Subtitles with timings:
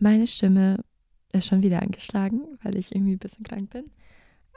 [0.00, 0.82] Meine Stimme
[1.32, 3.90] ist schon wieder angeschlagen, weil ich irgendwie ein bisschen krank bin.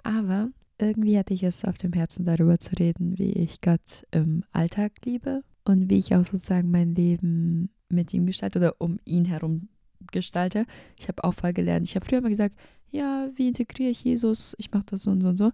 [0.01, 4.45] Aber irgendwie hatte ich es auf dem Herzen, darüber zu reden, wie ich Gott im
[4.53, 9.25] Alltag liebe und wie ich auch sozusagen mein Leben mit ihm gestalte oder um ihn
[9.25, 9.67] herum
[10.13, 10.65] gestalte.
[10.97, 11.89] Ich habe auch voll gelernt.
[11.89, 12.55] Ich habe früher immer gesagt,
[12.89, 14.55] ja, wie integriere ich Jesus?
[14.59, 15.51] Ich mache das so und so und so.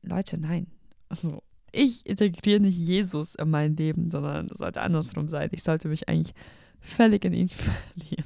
[0.00, 0.66] Leute, nein.
[1.10, 1.42] Also,
[1.72, 5.50] ich integriere nicht Jesus in mein Leben, sondern es sollte andersrum sein.
[5.52, 6.34] Ich sollte mich eigentlich
[6.80, 8.24] völlig in ihn verlieren.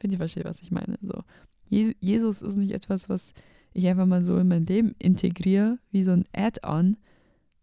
[0.00, 0.98] Wenn ihr versteht, was ich meine.
[1.02, 1.22] So.
[1.68, 3.34] Je Jesus ist nicht etwas, was
[3.72, 6.96] ich einfach mal so in mein Leben integriere, wie so ein Add-on,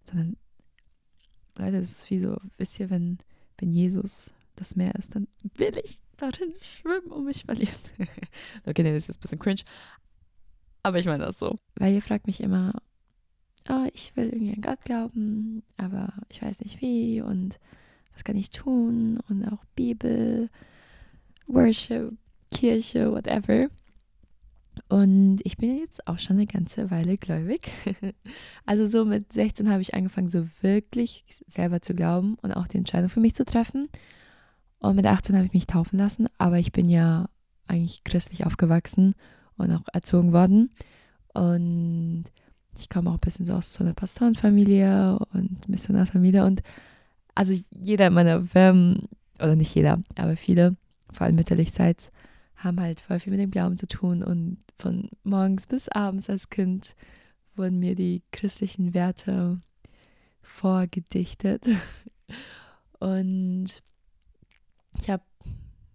[0.09, 0.37] sondern,
[1.57, 3.17] Leute, das ist wie so, wisst ihr, wenn,
[3.57, 7.75] wenn Jesus das Meer ist, dann will ich darin schwimmen und mich verlieren.
[8.65, 9.61] okay, nee, das ist jetzt ein bisschen cringe.
[10.83, 11.59] Aber ich meine das so.
[11.75, 12.73] Weil ihr fragt mich immer,
[13.69, 17.59] oh, ich will irgendwie an Gott glauben, aber ich weiß nicht wie und
[18.13, 20.49] was kann ich tun und auch Bibel,
[21.47, 22.13] Worship,
[22.51, 23.69] Kirche, whatever.
[24.89, 27.69] Und ich bin jetzt auch schon eine ganze Weile gläubig.
[28.65, 32.77] Also so mit 16 habe ich angefangen, so wirklich selber zu glauben und auch die
[32.77, 33.87] Entscheidung für mich zu treffen.
[34.79, 37.29] Und mit 18 habe ich mich taufen lassen, aber ich bin ja
[37.67, 39.15] eigentlich christlich aufgewachsen
[39.57, 40.71] und auch erzogen worden.
[41.33, 42.25] Und
[42.77, 46.45] ich komme auch ein bisschen so aus so einer Pastorenfamilie und Missionarsfamilie.
[46.45, 46.61] Und
[47.35, 50.75] also jeder meiner Firmen, oder nicht jeder, aber viele,
[51.11, 52.11] vor allem mütterlichseits,
[52.55, 54.23] haben halt voll viel mit dem Glauben zu tun.
[54.23, 56.95] Und von morgens bis abends als Kind
[57.55, 59.61] wurden mir die christlichen Werte
[60.41, 61.65] vorgedichtet.
[62.99, 63.83] Und
[64.99, 65.23] ich habe,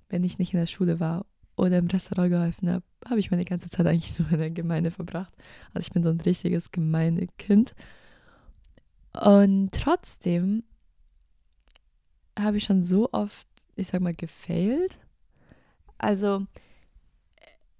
[0.08, 3.44] wenn ich nicht in der Schule war oder im Restaurant geholfen habe, habe ich meine
[3.44, 5.33] ganze Zeit eigentlich nur in der Gemeinde verbracht.
[5.74, 7.74] Also ich bin so ein richtiges Gemeindekind.
[9.20, 10.64] Und trotzdem
[12.38, 14.98] habe ich schon so oft, ich sag mal, gefailt.
[15.98, 16.46] Also,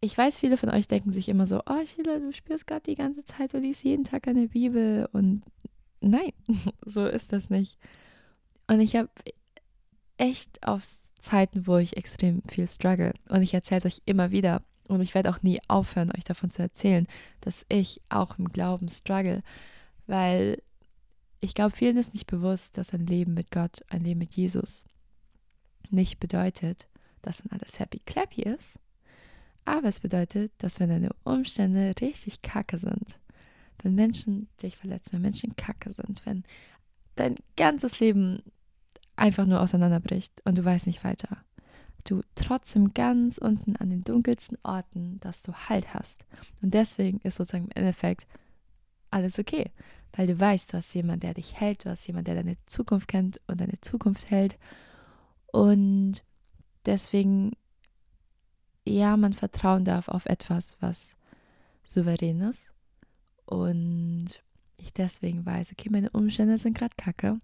[0.01, 2.97] ich weiß, viele von euch denken sich immer so, oh Sheila, du spürst Gott die
[2.97, 5.09] ganze Zeit, du liest jeden Tag eine Bibel.
[5.13, 5.43] Und
[6.01, 6.33] nein,
[6.85, 7.79] so ist das nicht.
[8.67, 9.11] Und ich habe
[10.17, 10.85] echt auf
[11.21, 13.13] Zeiten, wo ich extrem viel struggle.
[13.29, 14.63] Und ich erzähle es euch immer wieder.
[14.89, 17.07] Und ich werde auch nie aufhören, euch davon zu erzählen,
[17.41, 19.43] dass ich auch im Glauben struggle.
[20.07, 20.63] Weil
[21.41, 24.85] ich glaube, vielen ist nicht bewusst, dass ein Leben mit Gott, ein Leben mit Jesus
[25.93, 26.89] nicht bedeutet,
[27.23, 28.79] dass dann alles happy clappy ist.
[29.65, 33.19] Aber es bedeutet, dass wenn deine Umstände richtig kacke sind,
[33.83, 36.45] wenn Menschen dich verletzen, wenn Menschen kacke sind, wenn
[37.17, 38.43] dein ganzes Leben
[39.17, 41.39] einfach nur auseinanderbricht und du weißt nicht weiter.
[42.05, 46.25] Du trotzdem ganz unten an den dunkelsten Orten, dass du Halt hast.
[46.61, 48.27] Und deswegen ist sozusagen im Endeffekt
[49.13, 49.71] alles okay,
[50.15, 53.07] weil du weißt, du hast jemanden, der dich hält, du hast jemanden, der deine Zukunft
[53.09, 54.59] kennt und deine Zukunft hält.
[55.53, 56.25] Und
[56.87, 57.53] deswegen,
[58.85, 61.15] ja, man vertrauen darf auf etwas, was
[61.85, 62.73] souverän ist.
[63.45, 64.43] Und
[64.79, 67.41] ich deswegen weiß, okay, meine Umstände sind gerade kacke,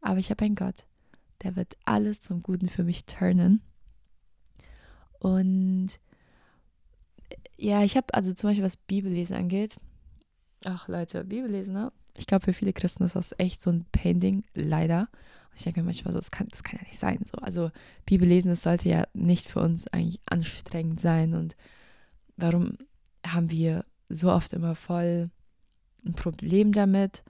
[0.00, 0.86] aber ich habe einen Gott,
[1.42, 3.60] der wird alles zum Guten für mich turnen.
[5.18, 6.00] Und
[7.56, 9.76] ja, ich habe also zum Beispiel, was Bibellesen angeht,
[10.64, 11.92] ach Leute, Bibellesen, ne?
[12.14, 15.08] Ich glaube, für viele Christen ist das echt so ein Pain-Ding, leider.
[15.54, 17.20] Ich denke mir manchmal so, das kann, das kann ja nicht sein.
[17.24, 17.38] So.
[17.38, 17.70] Also
[18.06, 21.34] Bibellesen, das sollte ja nicht für uns eigentlich anstrengend sein.
[21.34, 21.56] Und
[22.36, 22.78] warum
[23.26, 25.30] haben wir so oft immer voll
[26.06, 27.22] ein Problem damit?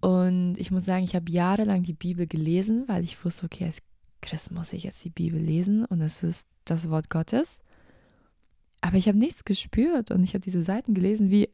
[0.00, 3.78] Und ich muss sagen, ich habe jahrelang die Bibel gelesen, weil ich wusste, okay, als
[4.20, 7.60] Christ muss ich jetzt die Bibel lesen und es ist das Wort Gottes.
[8.80, 11.48] Aber ich habe nichts gespürt und ich habe diese Seiten gelesen wie,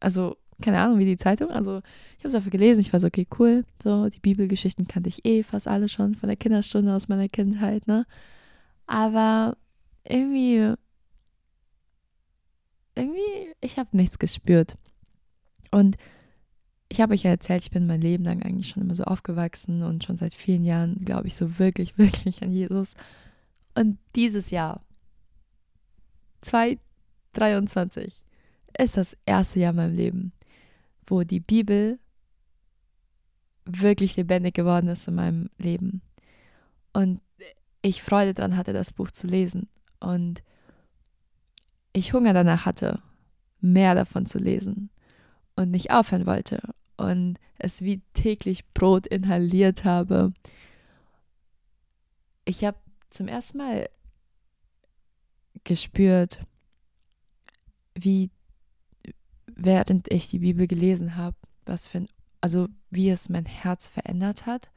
[0.00, 1.50] also keine Ahnung, wie die Zeitung.
[1.50, 1.80] Also
[2.18, 2.80] ich habe es einfach gelesen.
[2.80, 3.64] Ich war so, okay, cool.
[3.82, 7.86] So, die Bibelgeschichten kannte ich eh fast alle schon von der Kinderstunde aus meiner Kindheit,
[7.86, 8.06] ne?
[8.86, 9.56] Aber
[10.04, 10.74] irgendwie,
[12.94, 14.76] irgendwie, ich habe nichts gespürt.
[15.70, 15.96] Und
[16.88, 19.84] ich habe euch ja erzählt, ich bin mein Leben lang eigentlich schon immer so aufgewachsen
[19.84, 22.94] und schon seit vielen Jahren glaube ich so wirklich, wirklich an Jesus.
[23.74, 24.82] Und dieses Jahr,
[26.42, 28.22] 2023,
[28.78, 30.32] ist das erste Jahr in meinem Leben,
[31.06, 31.98] wo die Bibel
[33.64, 36.02] wirklich lebendig geworden ist in meinem Leben.
[36.92, 37.20] Und
[37.82, 39.68] ich Freude daran hatte, das Buch zu lesen.
[40.00, 40.42] Und
[41.92, 43.02] ich Hunger danach hatte,
[43.60, 44.90] mehr davon zu lesen
[45.56, 50.32] und nicht aufhören wollte und es wie täglich Brot inhaliert habe.
[52.44, 52.78] Ich habe
[53.10, 53.88] zum ersten Mal
[55.64, 56.40] gespürt,
[57.94, 58.30] wie
[59.64, 61.36] während ich die Bibel gelesen habe,
[61.66, 62.08] was für ein,
[62.40, 64.70] also wie es mein Herz verändert hat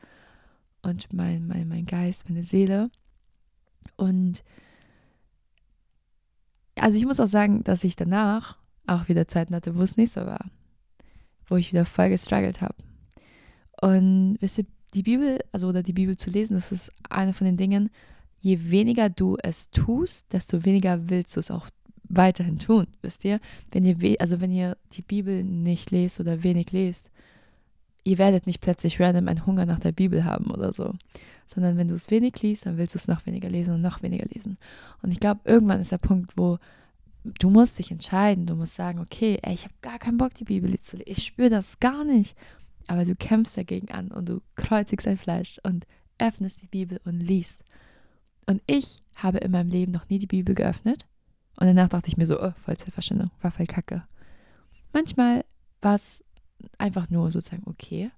[0.81, 2.89] und mein, mein, mein Geist, meine Seele.
[3.95, 4.43] Und
[6.77, 10.11] also ich muss auch sagen, dass ich danach auch wieder Zeiten hatte, wo es nicht
[10.11, 10.45] so war.
[11.45, 12.75] Wo ich wieder voll gestruggelt habe.
[13.81, 17.45] Und wisst ihr, die Bibel, also oder die Bibel zu lesen, das ist eine von
[17.45, 17.89] den Dingen,
[18.39, 21.69] je weniger du es tust, desto weniger willst du es auch
[22.15, 23.39] weiterhin tun, wisst ihr?
[23.71, 27.09] Wenn ihr, also wenn ihr die Bibel nicht lest oder wenig lest,
[28.03, 30.93] ihr werdet nicht plötzlich random einen Hunger nach der Bibel haben oder so,
[31.47, 34.01] sondern wenn du es wenig liest, dann willst du es noch weniger lesen und noch
[34.01, 34.57] weniger lesen.
[35.01, 36.57] Und ich glaube, irgendwann ist der Punkt, wo
[37.23, 40.43] du musst dich entscheiden, du musst sagen, okay, ey, ich habe gar keinen Bock, die
[40.43, 42.35] Bibel zu lesen, ich spüre das gar nicht,
[42.87, 45.85] aber du kämpfst dagegen an und du kreuzigst dein Fleisch und
[46.17, 47.63] öffnest die Bibel und liest.
[48.45, 51.05] Und ich habe in meinem Leben noch nie die Bibel geöffnet
[51.63, 54.03] und danach dachte ich mir so, oh, Vollzeitverschwendung, war voll kacke.
[54.91, 55.45] Manchmal
[55.81, 56.21] war es
[56.77, 58.11] einfach nur sozusagen okay.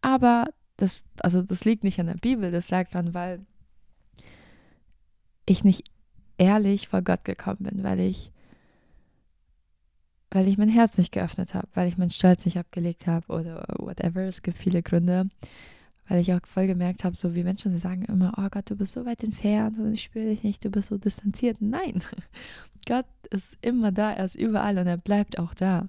[0.00, 0.46] Aber
[0.78, 3.46] das, also das liegt nicht an der Bibel, das lag daran, weil
[5.46, 5.84] ich nicht
[6.38, 8.32] ehrlich vor Gott gekommen bin, weil ich,
[10.32, 13.64] weil ich mein Herz nicht geöffnet habe, weil ich meinen Stolz nicht abgelegt habe oder
[13.78, 14.22] whatever.
[14.22, 15.28] Es gibt viele Gründe,
[16.08, 18.76] weil ich auch voll gemerkt habe, so wie Menschen sie sagen immer, oh Gott, du
[18.76, 21.58] bist so weit entfernt und ich spüre dich nicht, du bist so distanziert.
[21.60, 22.02] Nein,
[22.86, 25.88] Gott ist immer da, er ist überall und er bleibt auch da.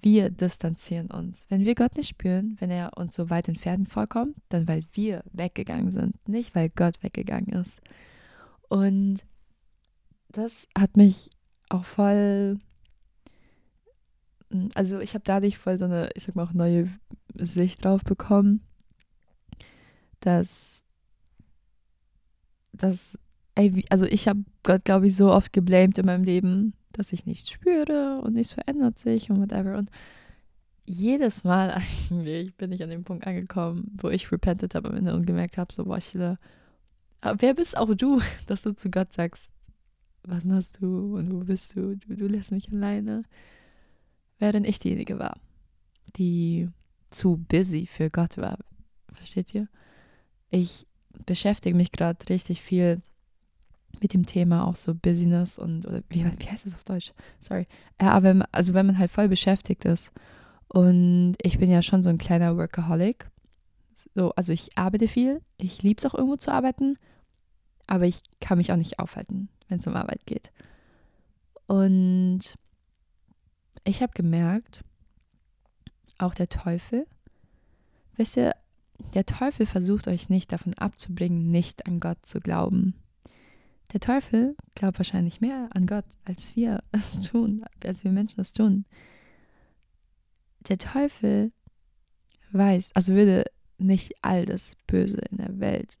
[0.00, 1.46] Wir distanzieren uns.
[1.48, 5.24] Wenn wir Gott nicht spüren, wenn er uns so weit entfernt vorkommt, dann weil wir
[5.32, 7.80] weggegangen sind, nicht weil Gott weggegangen ist.
[8.68, 9.24] Und
[10.28, 11.30] das hat mich
[11.70, 12.60] auch voll,
[14.74, 16.88] also ich habe dadurch voll so eine, ich sag mal auch neue
[17.34, 18.65] Sicht drauf bekommen,
[20.26, 20.84] dass,
[22.72, 23.16] dass,
[23.54, 27.26] ey, also ich habe Gott, glaube ich, so oft geblamed in meinem Leben, dass ich
[27.26, 29.78] nichts spüre und nichts verändert sich und whatever.
[29.78, 29.90] Und
[30.84, 31.70] jedes Mal
[32.10, 35.58] eigentlich bin ich an dem Punkt angekommen, wo ich repented habe am Ende und gemerkt
[35.58, 36.38] habe, so, boah, Chile,
[37.22, 39.52] wer bist auch du, dass du zu Gott sagst,
[40.24, 41.96] was machst du und wo bist du?
[41.96, 43.22] Du, du lässt mich alleine.
[44.40, 45.38] Während ich diejenige war,
[46.16, 46.68] die
[47.10, 48.58] zu busy für Gott war.
[49.12, 49.68] Versteht ihr?
[50.50, 50.86] Ich
[51.26, 53.00] beschäftige mich gerade richtig viel
[54.00, 57.12] mit dem Thema auch so Business und oder wie, wie heißt das auf Deutsch?
[57.40, 57.66] Sorry.
[58.00, 60.12] Ja, aber also wenn man halt voll beschäftigt ist
[60.68, 63.30] und ich bin ja schon so ein kleiner Workaholic.
[64.14, 66.98] So, also ich arbeite viel, ich liebe es auch irgendwo zu arbeiten,
[67.86, 70.52] aber ich kann mich auch nicht aufhalten, wenn es um Arbeit geht.
[71.66, 72.40] Und
[73.84, 74.82] ich habe gemerkt,
[76.18, 77.06] auch der Teufel,
[78.16, 78.54] wisst ihr,
[79.14, 82.94] der Teufel versucht euch nicht davon abzubringen, nicht an Gott zu glauben.
[83.92, 88.52] Der Teufel glaubt wahrscheinlich mehr an Gott, als wir es tun, als wir Menschen es
[88.52, 88.84] tun.
[90.68, 91.52] Der Teufel
[92.52, 93.44] weiß, also würde
[93.78, 95.98] nicht all das Böse in der Welt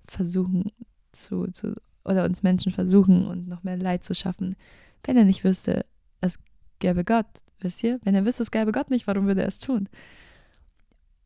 [0.00, 0.72] versuchen
[1.12, 4.56] zu, zu oder uns Menschen versuchen und noch mehr Leid zu schaffen,
[5.04, 5.86] wenn er nicht wüsste,
[6.20, 6.38] es
[6.78, 7.26] gäbe Gott,
[7.60, 7.98] wisst ihr?
[8.02, 9.88] Wenn er wüsste, es gäbe Gott nicht, warum würde er es tun?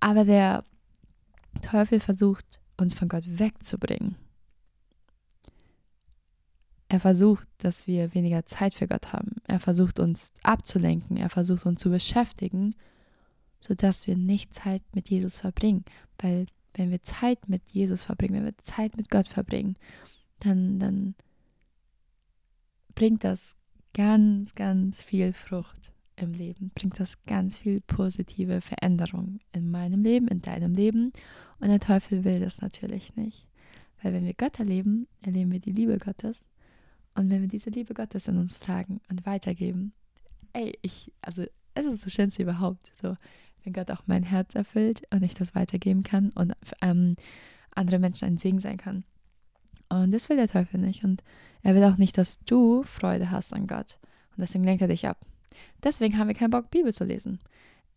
[0.00, 0.64] Aber der
[1.62, 4.17] Teufel versucht, uns von Gott wegzubringen.
[6.89, 9.37] Er versucht, dass wir weniger Zeit für Gott haben.
[9.47, 11.19] Er versucht uns abzulenken.
[11.19, 12.75] Er versucht uns zu beschäftigen,
[13.61, 15.85] sodass wir nicht Zeit mit Jesus verbringen.
[16.19, 19.77] Weil wenn wir Zeit mit Jesus verbringen, wenn wir Zeit mit Gott verbringen,
[20.41, 21.15] dann, dann
[22.94, 23.55] bringt das
[23.93, 30.29] ganz, ganz viel Frucht im Leben, bringt das ganz viel positive Veränderung in meinem Leben,
[30.29, 31.13] in deinem Leben.
[31.60, 33.46] Und der Teufel will das natürlich nicht.
[34.03, 36.46] Weil wenn wir Gott erleben, erleben wir die Liebe Gottes
[37.15, 39.93] und wenn wir diese Liebe Gottes in uns tragen und weitergeben,
[40.53, 41.44] ey, ich, also
[41.75, 43.17] es ist das Schönste überhaupt, so,
[43.65, 47.15] wenn Gott auch mein Herz erfüllt und ich das weitergeben kann und ähm,
[47.75, 49.05] andere Menschen ein Segen sein kann.
[49.89, 51.05] Und das will der Teufel nicht.
[51.05, 51.22] Und
[51.63, 53.98] er will auch nicht, dass du Freude hast an Gott.
[54.37, 55.19] Und deswegen lenkt er dich ab.
[55.82, 57.40] Deswegen haben wir keinen Bock, Bibel zu lesen.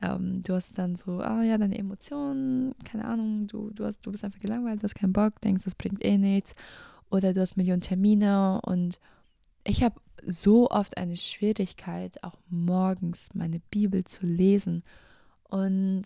[0.02, 4.02] Ähm, du hast dann so, ah oh ja, deine Emotionen, keine Ahnung, du, du, hast,
[4.02, 6.56] du bist einfach gelangweilt, du hast keinen Bock, denkst, das bringt eh nichts
[7.10, 9.00] oder du hast Millionen Termine und
[9.64, 14.84] ich habe so oft eine Schwierigkeit, auch morgens meine Bibel zu lesen.
[15.44, 16.04] Und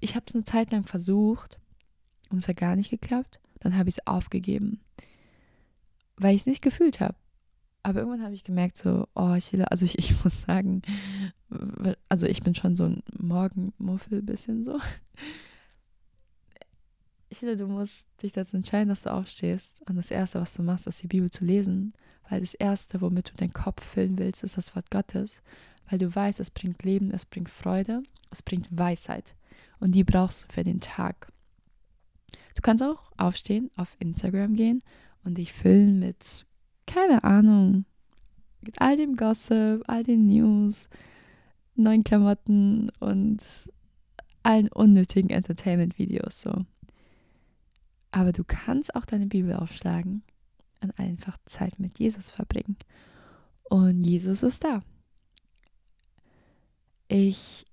[0.00, 1.58] ich habe es eine Zeit lang versucht
[2.30, 3.40] und es hat gar nicht geklappt.
[3.60, 4.80] Dann habe ich es aufgegeben,
[6.16, 7.16] weil ich es nicht gefühlt habe.
[7.86, 10.82] Aber irgendwann habe ich gemerkt, so, oh, ich, also ich, ich muss sagen,
[12.08, 14.80] also ich bin schon so ein Morgenmuffel, bisschen so.
[17.28, 20.62] Ich finde, du musst dich dazu entscheiden, dass du aufstehst und das Erste, was du
[20.62, 21.92] machst, ist die Bibel zu lesen.
[22.30, 25.42] Weil das Erste, womit du deinen Kopf füllen willst, ist das Wort Gottes.
[25.90, 29.34] Weil du weißt, es bringt Leben, es bringt Freude, es bringt Weisheit.
[29.80, 31.32] Und die brauchst du für den Tag.
[32.54, 34.82] Du kannst auch aufstehen, auf Instagram gehen
[35.24, 36.46] und dich füllen mit
[36.86, 37.84] keine Ahnung,
[38.62, 40.88] mit all dem Gossip, all den News,
[41.74, 43.42] neuen Klamotten und
[44.42, 46.64] allen unnötigen Entertainment-Videos so.
[48.10, 50.22] Aber du kannst auch deine Bibel aufschlagen
[50.82, 52.76] und einfach Zeit mit Jesus verbringen.
[53.64, 54.80] Und Jesus ist da.
[57.08, 57.66] Ich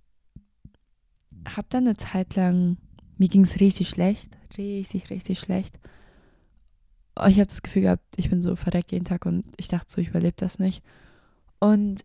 [1.48, 2.77] habe dann eine Zeit lang,
[3.17, 5.79] mir ging es richtig schlecht, richtig, richtig schlecht.
[7.27, 10.01] Ich habe das Gefühl gehabt, ich bin so verreckt jeden Tag und ich dachte so,
[10.01, 10.84] ich überlebe das nicht.
[11.60, 12.03] Und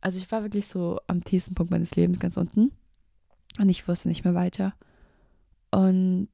[0.00, 2.70] also ich war wirklich so am tiefsten Punkt meines Lebens ganz unten
[3.58, 4.74] und ich wusste nicht mehr weiter.
[5.70, 6.28] Und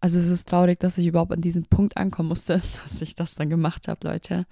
[0.00, 3.34] also es ist traurig, dass ich überhaupt an diesen Punkt ankommen musste, dass ich das
[3.34, 4.46] dann gemacht habe, Leute.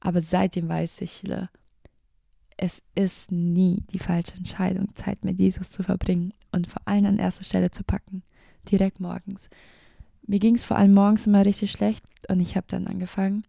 [0.00, 1.22] Aber seitdem weiß ich,
[2.56, 7.18] es ist nie die falsche Entscheidung, Zeit mit Jesus zu verbringen und vor allem an
[7.18, 8.22] erster Stelle zu packen.
[8.70, 9.48] Direkt morgens.
[10.26, 13.44] Mir ging es vor allem morgens immer richtig schlecht und ich habe dann angefangen,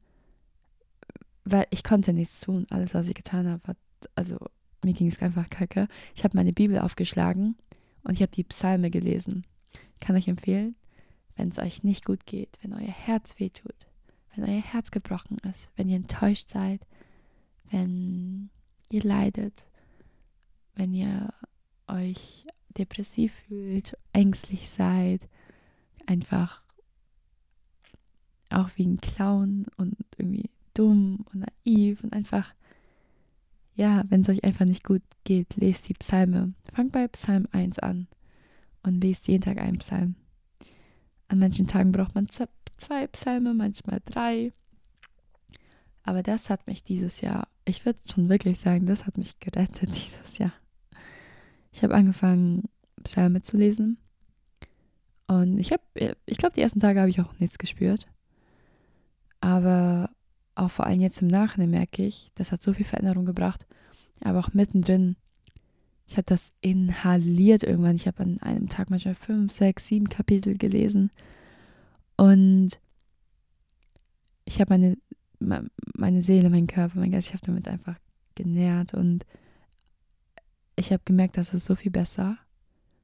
[1.45, 2.67] weil ich konnte nichts tun.
[2.69, 3.77] Alles, was ich getan habe, hat,
[4.15, 4.37] also
[4.83, 5.87] mir ging es einfach kacke.
[6.15, 7.55] Ich habe meine Bibel aufgeschlagen
[8.03, 9.45] und ich habe die Psalme gelesen.
[10.01, 10.75] Kann euch empfehlen,
[11.35, 13.87] wenn es euch nicht gut geht, wenn euer Herz wehtut,
[14.33, 16.81] wenn euer Herz gebrochen ist, wenn ihr enttäuscht seid,
[17.71, 18.49] wenn
[18.89, 19.65] ihr leidet,
[20.75, 21.33] wenn ihr
[21.87, 22.45] euch
[22.77, 25.21] depressiv fühlt, ängstlich seid,
[26.05, 26.64] einfach
[28.49, 32.53] auch wie ein Clown und irgendwie dumm und naiv und einfach,
[33.75, 36.53] ja, wenn es euch einfach nicht gut geht, lest die Psalme.
[36.73, 38.07] Fangt bei Psalm 1 an
[38.83, 40.15] und lest jeden Tag einen Psalm.
[41.27, 44.53] An manchen Tagen braucht man zwei Psalme, manchmal drei.
[46.03, 49.89] Aber das hat mich dieses Jahr, ich würde schon wirklich sagen, das hat mich gerettet
[49.89, 50.53] dieses Jahr.
[51.71, 52.69] Ich habe angefangen,
[53.03, 53.97] Psalme zu lesen.
[55.27, 55.81] Und ich habe,
[56.25, 58.07] ich glaube, die ersten Tage habe ich auch nichts gespürt.
[59.45, 60.09] Aber
[60.55, 63.67] auch vor allem jetzt im Nachhinein merke ich, das hat so viel Veränderung gebracht.
[64.21, 65.17] Aber auch mittendrin,
[66.07, 67.95] ich habe das inhaliert irgendwann.
[67.95, 71.11] Ich habe an einem Tag manchmal fünf, sechs, sieben Kapitel gelesen.
[72.17, 72.79] Und
[74.45, 74.97] ich habe meine
[75.95, 77.99] meine Seele, mein Körper, mein Geist, ich habe damit einfach
[78.33, 79.27] genährt und
[80.75, 82.39] ich habe gemerkt, dass es so viel besser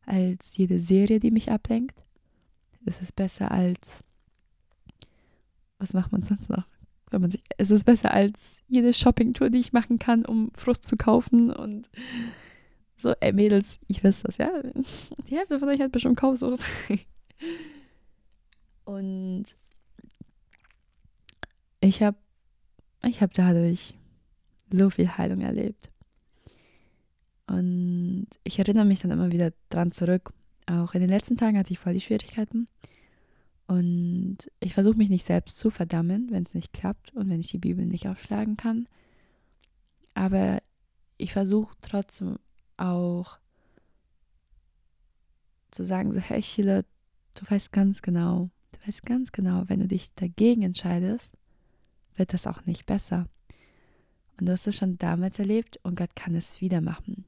[0.08, 2.04] als jede Serie, die mich ablenkt.
[2.84, 4.04] Es ist besser als
[5.82, 6.68] was macht man sonst noch?
[7.10, 10.86] Wenn man sich, es ist besser als jede Shoppingtour, die ich machen kann, um Frust
[10.86, 11.90] zu kaufen und
[12.98, 14.52] so, ey Mädels, ich weiß das, ja.
[15.28, 16.62] Die Hälfte von euch hat bestimmt Kaufsucht.
[18.86, 19.46] und
[21.82, 22.18] ich habe
[23.04, 23.96] ich hab dadurch
[24.70, 25.90] so viel Heilung erlebt.
[27.48, 30.32] Und ich erinnere mich dann immer wieder dran zurück.
[30.68, 32.68] Auch in den letzten Tagen hatte ich voll die Schwierigkeiten.
[33.72, 37.52] Und ich versuche mich nicht selbst zu verdammen, wenn es nicht klappt und wenn ich
[37.52, 38.86] die Bibel nicht aufschlagen kann.
[40.14, 40.62] Aber
[41.16, 42.38] ich versuche trotzdem
[42.76, 43.38] auch
[45.72, 46.84] zu sagen, so, hey Chile,
[47.36, 51.32] du weißt ganz genau, du weißt ganz genau, wenn du dich dagegen entscheidest,
[52.18, 53.26] wird das auch nicht besser.
[54.38, 57.24] Und du hast es schon damals erlebt und Gott kann es wieder machen.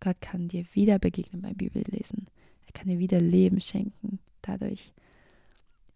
[0.00, 2.28] Gott kann dir wieder begegnen beim Bibellesen.
[2.64, 4.94] Er kann dir wieder Leben schenken dadurch.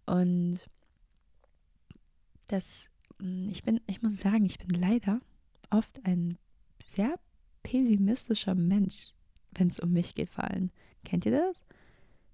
[0.06, 0.60] Und
[2.48, 2.90] das,
[3.20, 5.20] hm, ich bin, ich muss sagen, ich bin leider
[5.70, 6.38] oft ein
[6.94, 7.18] sehr
[7.62, 9.12] pessimistischer Mensch,
[9.52, 10.70] wenn es um mich geht, vor allem.
[11.04, 11.56] Kennt ihr das?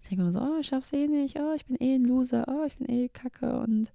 [0.00, 2.46] Ich denke immer so, oh, ich schaff's eh nicht, oh, ich bin eh ein Loser,
[2.48, 3.92] oh, ich bin eh kacke und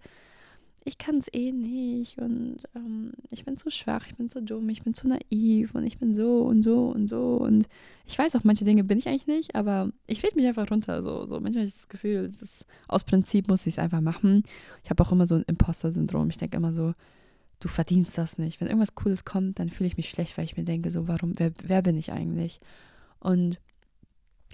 [0.83, 4.67] ich kann es eh nicht und ähm, ich bin zu schwach, ich bin zu dumm,
[4.69, 7.67] ich bin zu naiv und ich bin so und so und so und
[8.05, 11.01] ich weiß auch, manche Dinge bin ich eigentlich nicht, aber ich rede mich einfach runter.
[11.01, 11.39] So, so.
[11.39, 14.43] Manchmal habe ich das Gefühl, das, aus Prinzip muss ich es einfach machen.
[14.83, 16.29] Ich habe auch immer so ein Imposter-Syndrom.
[16.29, 16.93] Ich denke immer so,
[17.59, 18.59] du verdienst das nicht.
[18.59, 21.33] Wenn irgendwas Cooles kommt, dann fühle ich mich schlecht, weil ich mir denke, so, warum,
[21.37, 22.59] wer, wer bin ich eigentlich?
[23.19, 23.61] Und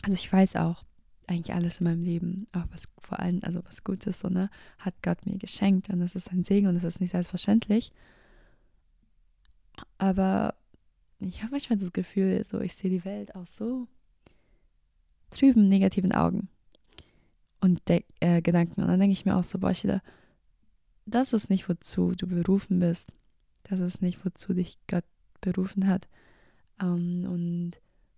[0.03, 0.83] also ich weiß auch,
[1.27, 4.95] eigentlich alles in meinem Leben, auch was vor allem, also was Gutes, so, ne, hat
[5.03, 7.91] Gott mir geschenkt und das ist ein Segen und das ist nicht selbstverständlich.
[9.97, 10.55] Aber
[11.19, 13.87] ich habe manchmal das Gefühl, so, ich sehe die Welt aus so
[15.29, 16.49] trüben, negativen Augen
[17.59, 18.81] und äh, Gedanken.
[18.81, 20.01] Und dann denke ich mir auch so, boah, Sheila,
[21.05, 23.11] das ist nicht, wozu du berufen bist.
[23.63, 25.05] Das ist nicht, wozu dich Gott
[25.41, 26.07] berufen hat.
[26.81, 27.71] Ähm, und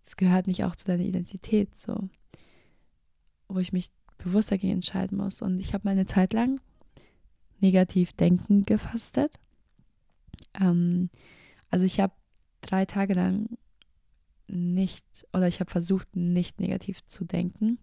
[0.05, 2.09] es gehört nicht auch zu deiner Identität, so
[3.49, 5.41] wo ich mich bewusst dagegen entscheiden muss.
[5.41, 6.61] Und ich habe mal eine Zeit lang
[7.59, 9.39] negativ denken gefastet.
[10.59, 11.09] Ähm,
[11.69, 12.13] also ich habe
[12.61, 13.57] drei Tage lang
[14.47, 17.79] nicht, oder ich habe versucht, nicht negativ zu denken.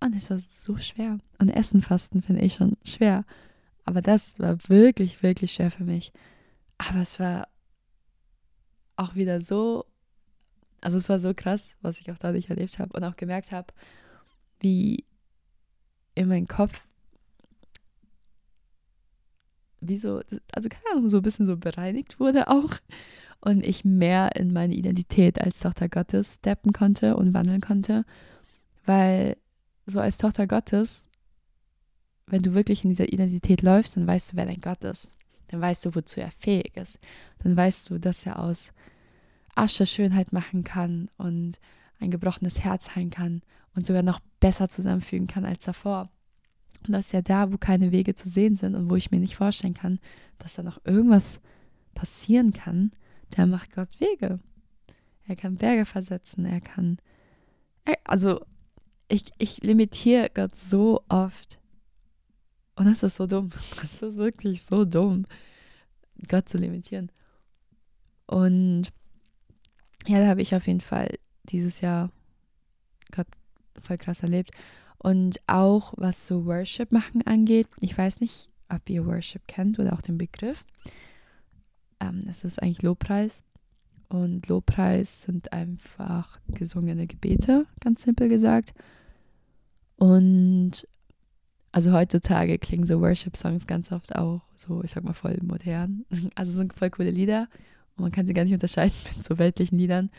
[0.00, 1.18] Und es war so schwer.
[1.38, 3.24] Und Essen fasten finde ich schon schwer.
[3.84, 6.12] Aber das war wirklich, wirklich schwer für mich.
[6.78, 7.48] Aber es war
[8.96, 9.86] auch wieder so,
[10.80, 13.72] also es war so krass, was ich auch dadurch erlebt habe und auch gemerkt habe,
[14.62, 15.04] wie
[16.14, 16.86] in meinem Kopf,
[19.80, 20.20] wie so,
[20.52, 22.74] also keine Ahnung, so ein bisschen so bereinigt wurde auch
[23.40, 28.04] und ich mehr in meine Identität als Tochter Gottes steppen konnte und wandeln konnte,
[28.86, 29.36] weil
[29.86, 31.08] so als Tochter Gottes,
[32.26, 35.12] wenn du wirklich in dieser Identität läufst, dann weißt du, wer dein Gott ist.
[35.48, 36.98] Dann weißt du, wozu er fähig ist.
[37.40, 38.72] Dann weißt du, dass er aus
[39.54, 41.58] Asche Schönheit machen kann und
[41.98, 43.42] ein gebrochenes Herz heilen kann
[43.74, 46.10] und sogar noch besser zusammenfügen kann als davor.
[46.86, 49.20] Und das ist ja da, wo keine Wege zu sehen sind und wo ich mir
[49.20, 50.00] nicht vorstellen kann,
[50.38, 51.40] dass da noch irgendwas
[51.94, 52.92] passieren kann,
[53.30, 54.40] da macht Gott Wege.
[55.26, 56.98] Er kann Berge versetzen, er kann.
[58.04, 58.44] Also,
[59.08, 61.60] ich, ich limitiere Gott so oft.
[62.74, 63.50] Und das ist so dumm.
[63.80, 65.26] Das ist wirklich so dumm,
[66.28, 67.12] Gott zu limitieren.
[68.26, 68.88] Und
[70.06, 72.10] ja, da habe ich auf jeden Fall dieses Jahr
[73.14, 73.26] Gott
[73.82, 74.50] voll krass erlebt.
[74.98, 79.92] Und auch was so Worship machen angeht, ich weiß nicht, ob ihr Worship kennt oder
[79.92, 80.64] auch den Begriff.
[82.00, 83.42] Ähm, es ist eigentlich Lobpreis.
[84.08, 88.74] Und Lobpreis sind einfach gesungene Gebete, ganz simpel gesagt.
[89.96, 90.86] Und
[91.72, 96.04] also heutzutage klingen so Worship-Songs ganz oft auch so, ich sag mal, voll modern.
[96.34, 97.48] Also sind voll coole Lieder.
[97.96, 100.10] Und man kann sie gar nicht unterscheiden mit so weltlichen Liedern,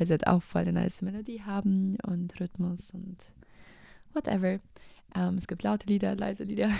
[0.00, 3.18] weil sie halt auch voll eine nice Melodie haben und Rhythmus und
[4.14, 4.58] whatever.
[5.14, 6.70] Ähm, es gibt laute Lieder, leise Lieder.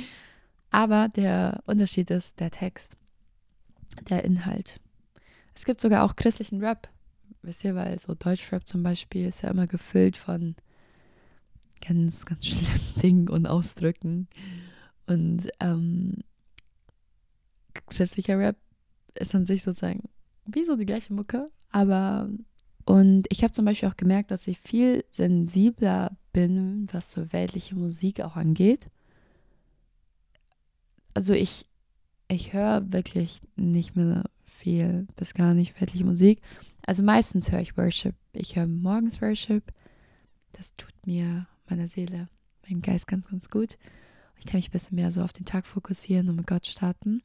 [0.70, 2.96] Aber der Unterschied ist der Text
[4.08, 4.78] der Inhalt.
[5.52, 6.88] Es gibt sogar auch christlichen Rap.
[7.42, 10.54] Wisst ihr, weil so Deutschrap zum Beispiel ist ja immer gefüllt von
[11.80, 14.28] ganz, ganz schlimmen Dingen und Ausdrücken.
[15.08, 16.18] Und ähm,
[17.88, 18.56] christlicher Rap
[19.18, 20.08] ist an sich sozusagen
[20.46, 22.28] wie so die gleiche Mucke, aber
[22.84, 27.74] und ich habe zum Beispiel auch gemerkt, dass ich viel sensibler bin, was so weltliche
[27.74, 28.88] Musik auch angeht.
[31.14, 31.66] Also ich
[32.28, 36.40] ich höre wirklich nicht mehr viel bis gar nicht weltliche Musik.
[36.86, 38.14] Also meistens höre ich Worship.
[38.32, 39.72] Ich höre morgens Worship.
[40.52, 42.28] Das tut mir meiner Seele,
[42.68, 43.78] meinem Geist ganz, ganz gut.
[44.38, 47.22] Ich kann mich ein bisschen mehr so auf den Tag fokussieren und mit Gott starten.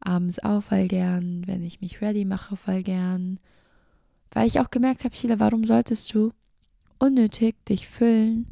[0.00, 3.38] Abends auch voll gern, wenn ich mich ready mache, voll gern.
[4.32, 6.32] Weil ich auch gemerkt habe, Sheila, warum solltest du
[6.98, 8.46] unnötig dich füllen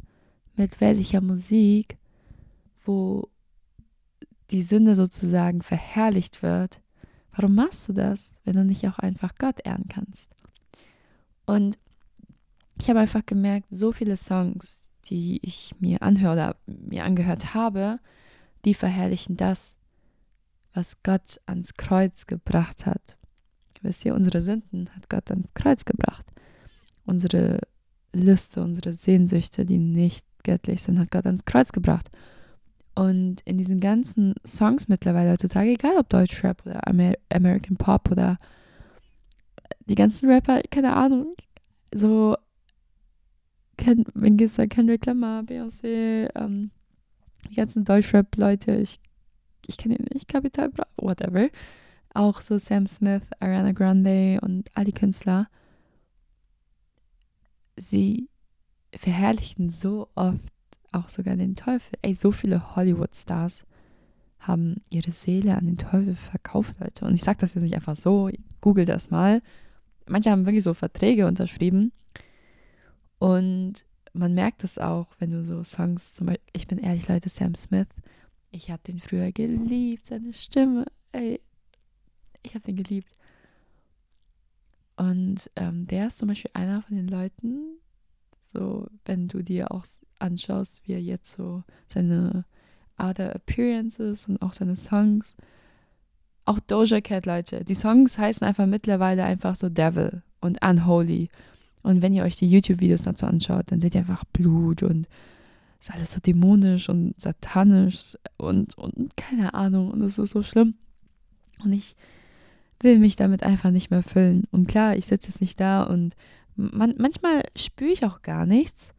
[0.55, 1.97] mit weltlicher Musik,
[2.85, 3.29] wo
[4.51, 6.81] die Sünde sozusagen verherrlicht wird,
[7.31, 10.27] warum machst du das, wenn du nicht auch einfach Gott ehren kannst?
[11.45, 11.77] Und
[12.79, 17.99] ich habe einfach gemerkt, so viele Songs, die ich mir anhöre oder mir angehört habe,
[18.65, 19.75] die verherrlichen das,
[20.73, 23.17] was Gott ans Kreuz gebracht hat.
[23.81, 26.25] Wisst ihr, unsere Sünden hat Gott ans Kreuz gebracht.
[27.05, 27.59] Unsere
[28.13, 32.09] Lüste, unsere Sehnsüchte, die nicht göttlich sind, hat Gott ans Kreuz gebracht.
[32.93, 38.37] Und in diesen ganzen Songs mittlerweile heutzutage, egal ob Deutschrap oder Amer American Pop oder
[39.85, 41.35] die ganzen Rapper, keine Ahnung,
[41.93, 42.35] so,
[43.77, 46.71] Ken, wenn da Kendrick Lamar, Beyoncé, ähm,
[47.49, 48.99] die ganzen Deutschrap-Leute, ich,
[49.67, 51.49] ich kenne ihn nicht, Capital Bra, whatever.
[52.13, 55.47] Auch so Sam Smith, Ariana Grande und all die Künstler.
[57.77, 58.29] Sie
[58.93, 60.39] verherrlichen so oft
[60.91, 61.97] auch sogar den Teufel.
[62.01, 63.63] Ey, so viele Hollywood-Stars
[64.39, 67.05] haben ihre Seele an den Teufel verkauft, Leute.
[67.05, 69.41] Und ich sage das jetzt nicht einfach so, google das mal.
[70.07, 71.91] Manche haben wirklich so Verträge unterschrieben.
[73.19, 77.29] Und man merkt es auch, wenn du so Songs, zum Beispiel, ich bin ehrlich, Leute,
[77.29, 77.87] Sam Smith,
[78.49, 81.39] ich habe den früher geliebt, seine Stimme, ey,
[82.43, 83.15] ich habe den geliebt.
[84.97, 87.77] Und ähm, der ist zum Beispiel einer von den Leuten,
[88.53, 89.85] so, wenn du dir auch
[90.19, 92.45] anschaust, wie er jetzt so seine
[92.97, 95.35] Other Appearances und auch seine Songs.
[96.45, 97.63] Auch Doja Cat, Leute.
[97.63, 101.29] Die Songs heißen einfach mittlerweile einfach so Devil und Unholy.
[101.83, 105.07] Und wenn ihr euch die YouTube-Videos dazu anschaut, dann seht ihr einfach Blut und
[105.79, 109.89] ist alles so dämonisch und satanisch und, und keine Ahnung.
[109.89, 110.75] Und es ist so schlimm.
[111.63, 111.95] Und ich
[112.83, 114.43] will mich damit einfach nicht mehr füllen.
[114.51, 116.15] Und klar, ich sitze jetzt nicht da und
[116.55, 118.93] man, manchmal spüre ich auch gar nichts.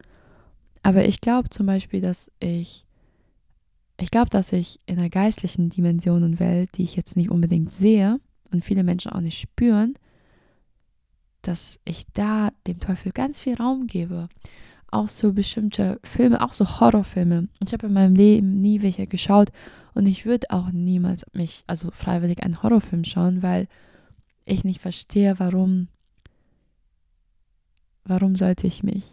[0.81, 2.85] Aber ich glaube zum Beispiel, dass ich,
[3.99, 7.71] ich glaube, dass ich in einer geistlichen Dimension und Welt, die ich jetzt nicht unbedingt
[7.71, 8.19] sehe
[8.51, 9.93] und viele Menschen auch nicht spüren,
[11.41, 14.29] dass ich da dem Teufel ganz viel Raum gebe.
[14.91, 17.47] Auch so bestimmte Filme, auch so Horrorfilme.
[17.65, 19.49] Ich habe in meinem Leben nie welche geschaut
[19.93, 23.67] Und ich würde auch niemals mich, also freiwillig einen Horrorfilm schauen, weil
[24.45, 25.87] ich nicht verstehe, warum,
[28.03, 29.05] warum sollte ich mich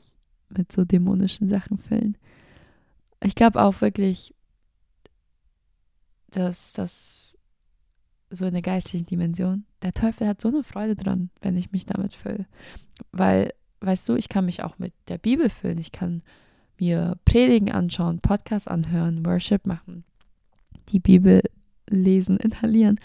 [0.49, 2.17] mit so dämonischen Sachen füllen.
[3.23, 4.35] Ich glaube auch wirklich,
[6.31, 7.37] dass das
[8.31, 11.87] so in der geistlichen Dimension, der Teufel hat so eine Freude dran, wenn ich mich
[11.87, 12.47] damit fülle.
[13.13, 16.23] Weil, weißt du, ich kann mich auch mit der Bibel füllen, ich kann
[16.79, 20.05] mir Predigen anschauen, Podcasts anhören, Worship machen,
[20.93, 21.43] die Bibel
[21.89, 22.99] lesen, inhalieren.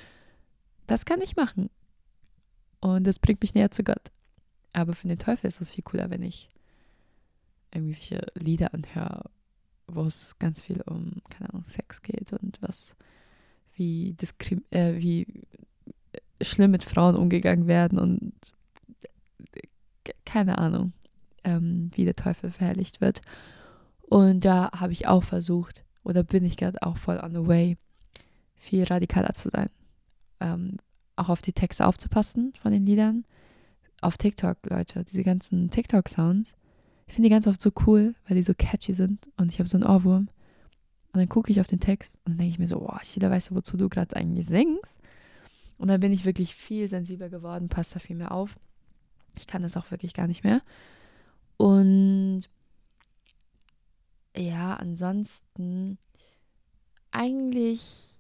[0.87, 1.69] Das kann ich machen.
[2.79, 4.11] Und das bringt mich näher zu Gott.
[4.73, 6.49] Aber für den Teufel ist es viel cooler, wenn ich
[7.73, 9.23] irgendwelche Lieder anhöre,
[9.87, 12.95] wo es ganz viel um, keine Ahnung, Sex geht und was,
[13.73, 15.27] wie, diskrim äh, wie
[16.41, 18.33] schlimm mit Frauen umgegangen werden und
[20.25, 20.93] keine Ahnung,
[21.43, 23.21] ähm, wie der Teufel verherrlicht wird.
[24.01, 27.77] Und da habe ich auch versucht, oder bin ich gerade auch voll on the way,
[28.55, 29.69] viel radikaler zu sein.
[30.39, 30.77] Ähm,
[31.15, 33.25] auch auf die Texte aufzupassen von den Liedern.
[34.01, 36.53] Auf TikTok, Leute, diese ganzen TikTok-Sounds.
[37.07, 39.67] Ich finde die ganz oft so cool, weil die so catchy sind und ich habe
[39.67, 40.29] so einen Ohrwurm.
[41.13, 43.49] Und dann gucke ich auf den Text und denke ich mir so, oh, Sheila, weißt
[43.49, 44.97] du, wozu du gerade eigentlich singst?
[45.77, 48.57] Und dann bin ich wirklich viel sensibler geworden, passt da viel mehr auf.
[49.37, 50.61] Ich kann das auch wirklich gar nicht mehr.
[51.57, 52.43] Und
[54.37, 55.97] ja, ansonsten
[57.11, 58.15] eigentlich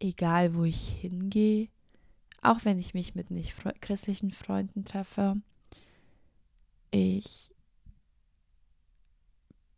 [0.00, 1.68] egal, wo ich hingehe,
[2.42, 5.36] auch wenn ich mich mit nicht christlichen Freunden treffe,
[6.90, 7.54] ich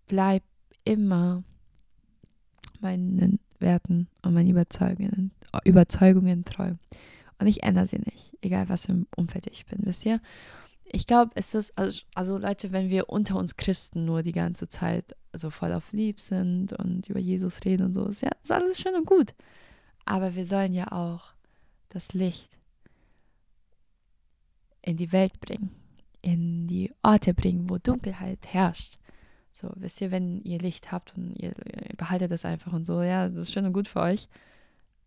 [0.07, 0.47] bleibe
[0.85, 1.43] immer
[2.81, 5.33] meinen Werten und meinen Überzeugungen,
[5.65, 6.75] Überzeugungen treu.
[7.39, 10.21] Und ich ändere sie nicht, egal was für ein Umfeld ich bin, wisst ihr?
[10.95, 14.69] Ich glaube, es ist, also, also Leute, wenn wir unter uns Christen nur die ganze
[14.69, 18.53] Zeit so voll auf lieb sind und über Jesus reden und so, ist ja ist
[18.53, 19.35] alles schön und gut.
[20.05, 21.33] Aber wir sollen ja auch
[21.89, 22.59] das Licht
[24.83, 25.71] in die Welt bringen,
[26.21, 28.99] in die Orte bringen, wo Dunkelheit herrscht.
[29.53, 33.03] So, wisst ihr, wenn ihr Licht habt und ihr, ihr behaltet das einfach und so,
[33.03, 34.29] ja, das ist schön und gut für euch.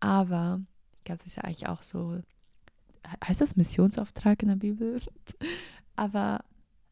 [0.00, 0.60] Aber,
[1.04, 2.20] ganz ist ja eigentlich auch so,
[3.24, 5.00] heißt das Missionsauftrag in der Bibel?
[5.96, 6.44] Aber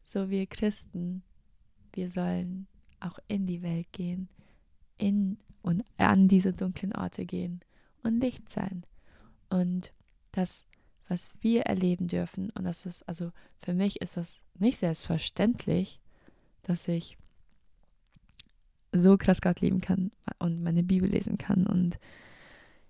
[0.03, 1.23] so wir Christen,
[1.93, 2.67] wir sollen
[2.99, 4.29] auch in die Welt gehen,
[4.97, 7.59] in und an diese dunklen Orte gehen
[8.03, 8.85] und Licht sein.
[9.49, 9.91] Und
[10.31, 10.65] das,
[11.07, 15.99] was wir erleben dürfen, und das ist, also für mich ist das nicht selbstverständlich,
[16.61, 17.17] dass ich
[18.91, 21.97] so krass Gott lieben kann und meine Bibel lesen kann und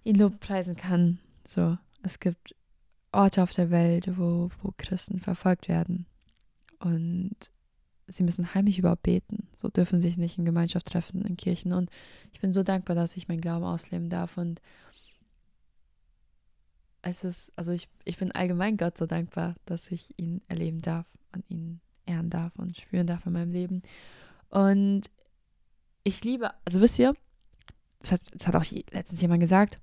[0.03, 1.19] ihn lobpreisen kann.
[1.47, 2.55] So, es gibt
[3.15, 6.05] Orte auf der Welt, wo, wo Christen verfolgt werden
[6.79, 7.35] und
[8.07, 9.47] sie müssen heimlich überhaupt beten.
[9.55, 11.73] So dürfen sich nicht in Gemeinschaft treffen, in Kirchen.
[11.73, 11.89] Und
[12.33, 14.61] ich bin so dankbar, dass ich meinen Glauben ausleben darf und
[17.01, 21.05] es ist, also ich, ich bin allgemein Gott so dankbar, dass ich ihn erleben darf
[21.33, 23.83] und ihn ehren darf und spüren darf in meinem Leben.
[24.49, 25.03] Und
[26.03, 27.13] ich liebe, also wisst ihr,
[27.99, 29.79] das hat, das hat auch letztens jemand gesagt,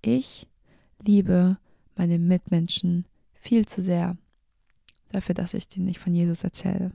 [0.00, 0.46] ich
[1.02, 1.58] liebe
[1.96, 3.04] meine Mitmenschen
[3.34, 4.16] viel zu sehr
[5.12, 6.90] dafür, dass ich denen nicht von Jesus erzähle.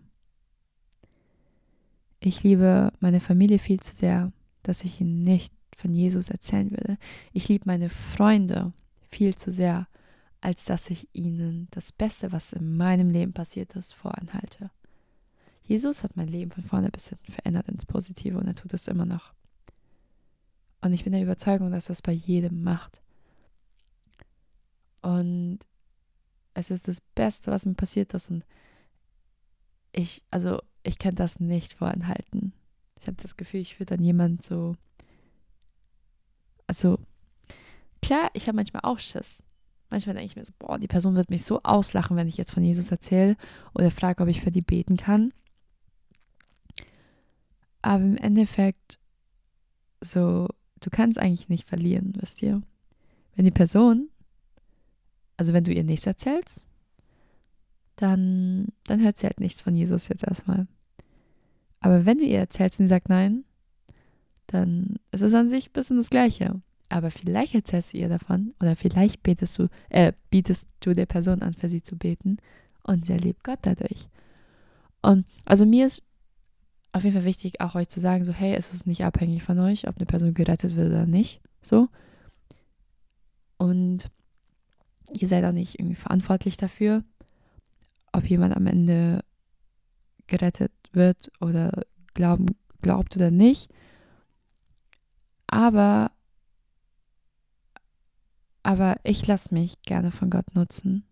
[2.20, 4.32] Ich liebe meine Familie viel zu sehr,
[4.64, 6.98] dass ich ihnen nicht von Jesus erzählen würde.
[7.32, 8.74] Ich liebe meine Freunde
[9.10, 9.88] viel zu sehr,
[10.42, 14.70] als dass ich ihnen das Beste, was in meinem Leben passiert ist, voranhalte.
[15.64, 18.88] Jesus hat mein Leben von vorne bis hinten verändert ins Positive und er tut es
[18.88, 19.34] immer noch.
[20.82, 23.02] Und ich bin der Überzeugung, dass es bei jedem macht.
[25.02, 25.60] Und
[26.54, 28.30] es ist das Beste, was mir passiert ist.
[28.30, 28.44] Und
[29.92, 32.54] ich, also, ich kann das nicht voranhalten.
[33.00, 34.76] Ich habe das Gefühl, ich würde dann jemand so.
[36.68, 37.00] Also,
[38.02, 39.44] Klar, ich habe manchmal auch Schiss.
[39.90, 42.52] Manchmal denke ich mir so, boah, die Person wird mich so auslachen, wenn ich jetzt
[42.52, 43.36] von Jesus erzähle
[43.74, 45.34] oder frage, ob ich für die beten kann.
[47.82, 49.00] Aber im Endeffekt,
[50.02, 50.48] so,
[50.80, 52.62] du kannst eigentlich nicht verlieren, wisst ihr?
[53.36, 54.10] Wenn die Person,
[55.40, 56.66] also wenn du ihr nichts erzählst,
[57.96, 60.68] dann, dann hört sie halt nichts von Jesus jetzt erstmal.
[61.80, 63.46] Aber wenn du ihr erzählst und sie sagt nein,
[64.48, 66.62] dann ist es an sich ein bisschen das Gleiche.
[66.90, 71.42] Aber vielleicht erzählst du ihr davon oder vielleicht betest du, äh, bietest du der Person
[71.42, 72.40] an, für sie zu beten
[72.84, 74.10] und sie erlebt Gott dadurch.
[75.02, 76.04] Und also mir ist
[76.92, 79.58] auf jeden Fall wichtig, auch euch zu sagen, so, hey, es ist nicht abhängig von
[79.60, 81.40] euch, ob eine Person gerettet wird oder nicht.
[81.62, 81.88] So.
[83.58, 84.12] Und
[85.14, 87.04] ihr seid auch nicht irgendwie verantwortlich dafür,
[88.12, 89.24] ob jemand am Ende
[90.28, 92.48] gerettet wird oder glauben,
[92.82, 93.70] glaubt oder nicht.
[95.48, 96.12] Aber
[98.64, 101.04] Aber ich lasse mich gerne von Gott nutzen.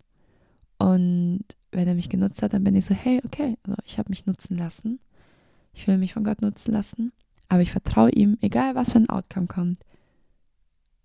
[0.77, 4.09] Und wenn er mich genutzt hat, dann bin ich so, hey, okay, also ich habe
[4.09, 4.99] mich nutzen lassen.
[5.73, 7.13] Ich will mich von Gott nutzen lassen.
[7.49, 9.79] Aber ich vertraue ihm, egal was für ein Outcome kommt.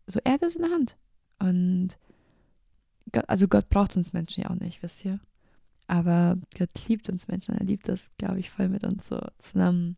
[0.07, 0.97] So, er hat es in der Hand.
[1.39, 1.97] Und
[3.29, 5.21] also Gott braucht uns Menschen ja auch nicht, wisst ihr?
[5.87, 7.57] Aber Gott liebt uns Menschen.
[7.57, 9.97] Er liebt es, glaube ich, voll mit uns so zusammen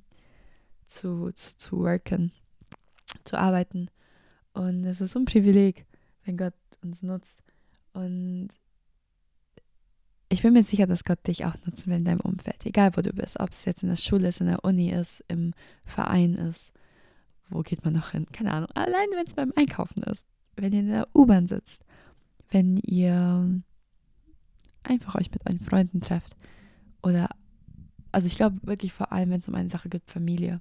[0.87, 2.33] zu, zu, zu worken,
[3.25, 3.89] zu arbeiten.
[4.53, 5.87] Und es ist so ein Privileg,
[6.25, 7.43] wenn Gott uns nutzt.
[7.93, 8.49] Und
[10.29, 13.03] ich bin mir sicher, dass Gott dich auch nutzen will in deinem Umfeld, egal wo
[13.03, 16.35] du bist, ob es jetzt in der Schule ist, in der Uni ist, im Verein
[16.35, 16.73] ist.
[17.51, 18.27] Wo geht man noch hin?
[18.33, 18.71] Keine Ahnung.
[18.75, 21.85] Allein wenn es beim Einkaufen ist, wenn ihr in der U-Bahn sitzt,
[22.51, 23.63] wenn ihr
[24.83, 26.37] einfach euch mit euren Freunden trefft
[27.03, 27.29] oder
[28.13, 30.61] also ich glaube wirklich vor allem, wenn es um eine Sache geht, Familie.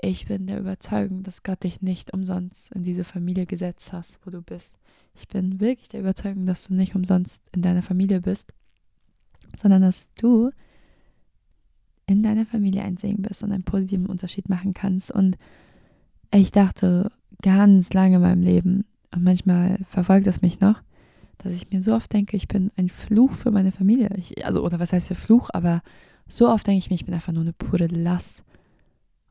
[0.00, 4.30] Ich bin der Überzeugung, dass Gott dich nicht umsonst in diese Familie gesetzt hast, wo
[4.30, 4.78] du bist.
[5.16, 8.54] Ich bin wirklich der Überzeugung, dass du nicht umsonst in deiner Familie bist,
[9.56, 10.50] sondern dass du
[12.06, 15.10] in deiner Familie ein Segen bist und einen positiven Unterschied machen kannst.
[15.10, 15.36] Und
[16.32, 17.10] ich dachte
[17.42, 20.82] ganz lange in meinem Leben, und manchmal verfolgt es mich noch,
[21.38, 24.10] dass ich mir so oft denke, ich bin ein Fluch für meine Familie.
[24.16, 25.82] Ich, also, oder was heißt der Fluch, aber
[26.26, 28.44] so oft denke ich mir, ich bin einfach nur eine pure Last.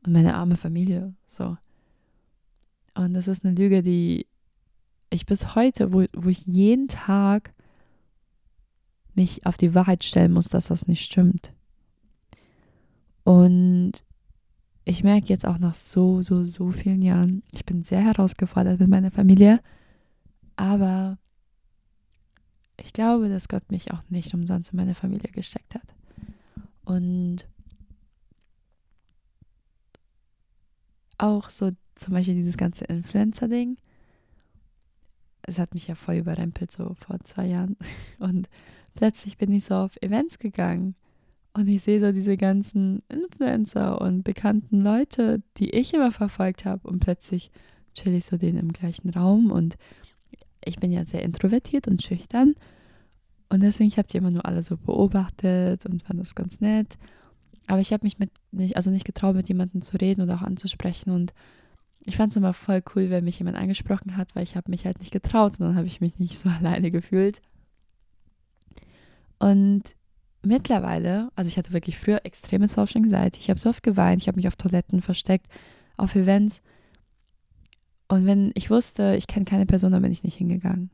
[0.04, 1.56] Und meine arme Familie, so.
[2.94, 4.26] Und das ist eine Lüge, die
[5.10, 7.52] ich bis heute, wo, wo ich jeden Tag
[9.14, 11.52] mich auf die Wahrheit stellen muss, dass das nicht stimmt.
[13.24, 14.04] Und
[14.88, 18.88] ich merke jetzt auch nach so, so, so vielen Jahren, ich bin sehr herausgefordert mit
[18.88, 19.60] meiner Familie,
[20.56, 21.18] aber
[22.80, 25.94] ich glaube, dass Gott mich auch nicht umsonst in meine Familie gesteckt hat.
[26.84, 27.46] Und
[31.18, 33.76] auch so zum Beispiel dieses ganze Influencer-Ding
[35.48, 37.76] es hat mich ja voll überrempelt, so vor zwei Jahren.
[38.18, 38.48] Und
[38.94, 40.94] plötzlich bin ich so auf Events gegangen
[41.54, 46.86] und ich sehe so diese ganzen Influencer und bekannten Leute, die ich immer verfolgt habe.
[46.88, 47.50] Und plötzlich
[47.94, 49.76] chill ich so denen im gleichen Raum und
[50.64, 52.54] ich bin ja sehr introvertiert und schüchtern.
[53.48, 56.98] Und deswegen, ich habe die immer nur alle so beobachtet und fand das ganz nett.
[57.66, 60.42] Aber ich habe mich mit nicht, also nicht getraut, mit jemandem zu reden oder auch
[60.42, 61.10] anzusprechen.
[61.10, 61.32] Und
[62.00, 64.84] ich fand es immer voll cool, wenn mich jemand angesprochen hat, weil ich habe mich
[64.84, 67.40] halt nicht getraut und dann habe ich mich nicht so alleine gefühlt.
[69.38, 69.82] Und
[70.42, 74.28] mittlerweile, also ich hatte wirklich früher extreme Social Anxiety, ich habe so oft geweint, ich
[74.28, 75.46] habe mich auf Toiletten versteckt,
[75.96, 76.62] auf Events.
[78.08, 80.90] Und wenn ich wusste, ich kenne keine Person, dann bin ich nicht hingegangen.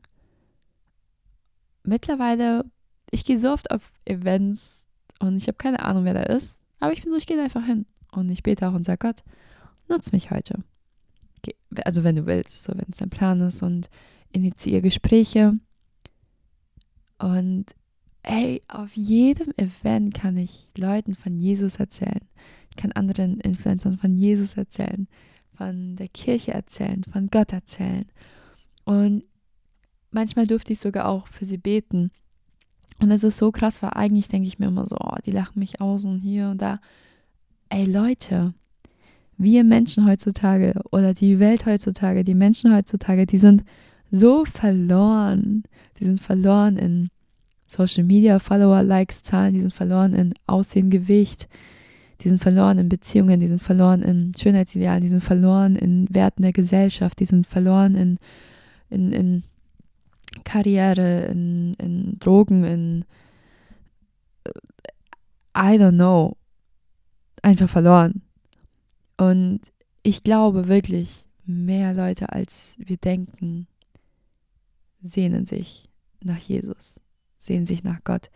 [1.83, 2.65] Mittlerweile,
[3.11, 4.85] ich gehe so oft auf Events
[5.19, 7.65] und ich habe keine Ahnung, wer da ist, aber ich bin so, ich gehe einfach
[7.65, 7.85] hin.
[8.11, 9.23] Und ich bete auch und sage Gott,
[9.87, 10.63] nutz mich heute
[11.83, 13.89] also wenn du willst, so wenn es dein Plan ist und
[14.31, 15.53] initiiere Gespräche.
[17.19, 17.65] Und
[18.25, 22.21] ey, auf jedem Event kann ich Leuten von Jesus erzählen.
[22.69, 25.07] Ich kann anderen Influencern von Jesus erzählen,
[25.55, 28.05] von der Kirche erzählen, von Gott erzählen.
[28.83, 29.23] Und
[30.11, 32.11] manchmal durfte ich sogar auch für sie beten.
[32.99, 35.59] Und das ist so krass, weil eigentlich denke ich mir immer so, oh, die lachen
[35.59, 36.79] mich aus und hier und da.
[37.69, 38.53] Ey Leute,
[39.37, 43.63] wir Menschen heutzutage oder die Welt heutzutage, die Menschen heutzutage, die sind
[44.11, 45.63] so verloren.
[45.99, 47.09] Die sind verloren in
[47.65, 51.47] Social Media, Follower, Likes, Zahlen, die sind verloren in Aussehen, Gewicht,
[52.21, 56.43] die sind verloren in Beziehungen, die sind verloren in Schönheitsidealen, die sind verloren in Werten
[56.43, 58.17] der Gesellschaft, die sind verloren in,
[58.89, 59.43] in, in
[60.43, 63.05] Karriere, in, in Drogen, in
[65.57, 66.35] I don't know.
[67.41, 68.21] Einfach verloren.
[69.17, 69.61] Und
[70.03, 73.67] ich glaube wirklich, mehr Leute als wir denken,
[75.01, 75.89] sehnen sich
[76.23, 76.99] nach Jesus,
[77.45, 78.29] sehnen sich nach Gott.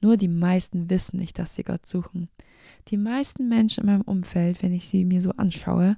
[0.00, 2.28] Nur die meisten wissen nicht, dass sie Gott suchen.
[2.88, 5.96] Die meisten Menschen in meinem Umfeld, wenn ich sie mir so anschaue,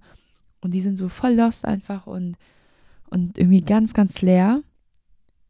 [0.60, 2.36] und die sind so voll lost einfach und,
[3.10, 4.62] und irgendwie ganz, ganz leer.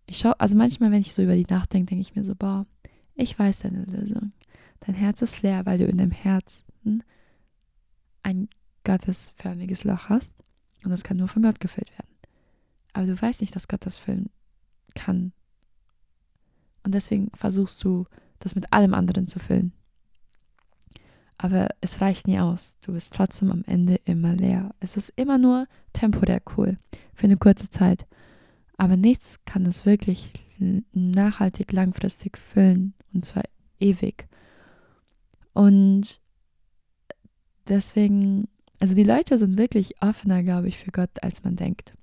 [0.07, 2.67] Ich schaue, also manchmal, wenn ich so über die nachdenke, denke ich mir so, boah,
[3.15, 4.33] ich weiß deine Lösung.
[4.81, 7.05] Dein Herz ist leer, weil du in deinem Herzen
[8.23, 8.49] ein
[8.85, 10.33] gottesförmiges Loch hast
[10.85, 12.17] und das kann nur von Gott gefüllt werden.
[12.93, 14.31] Aber du weißt nicht, dass Gott das füllen
[14.95, 15.33] kann.
[16.85, 18.07] Und deswegen versuchst du,
[18.39, 19.73] das mit allem anderen zu füllen.
[21.39, 22.77] Aber es reicht nie aus.
[22.83, 24.75] Du bist trotzdem am Ende immer leer.
[24.81, 26.77] Es ist immer nur temporär cool,
[27.15, 28.07] für eine kurze Zeit.
[28.77, 30.33] Aber nichts kann es wirklich
[30.93, 32.95] nachhaltig, langfristig füllen.
[33.13, 33.43] Und zwar
[33.81, 34.29] ewig.
[35.53, 36.21] Und
[37.69, 38.49] deswegen
[38.83, 41.95] also die Leute sind wirklich offener, glaube ich, für Gott, als man denkt.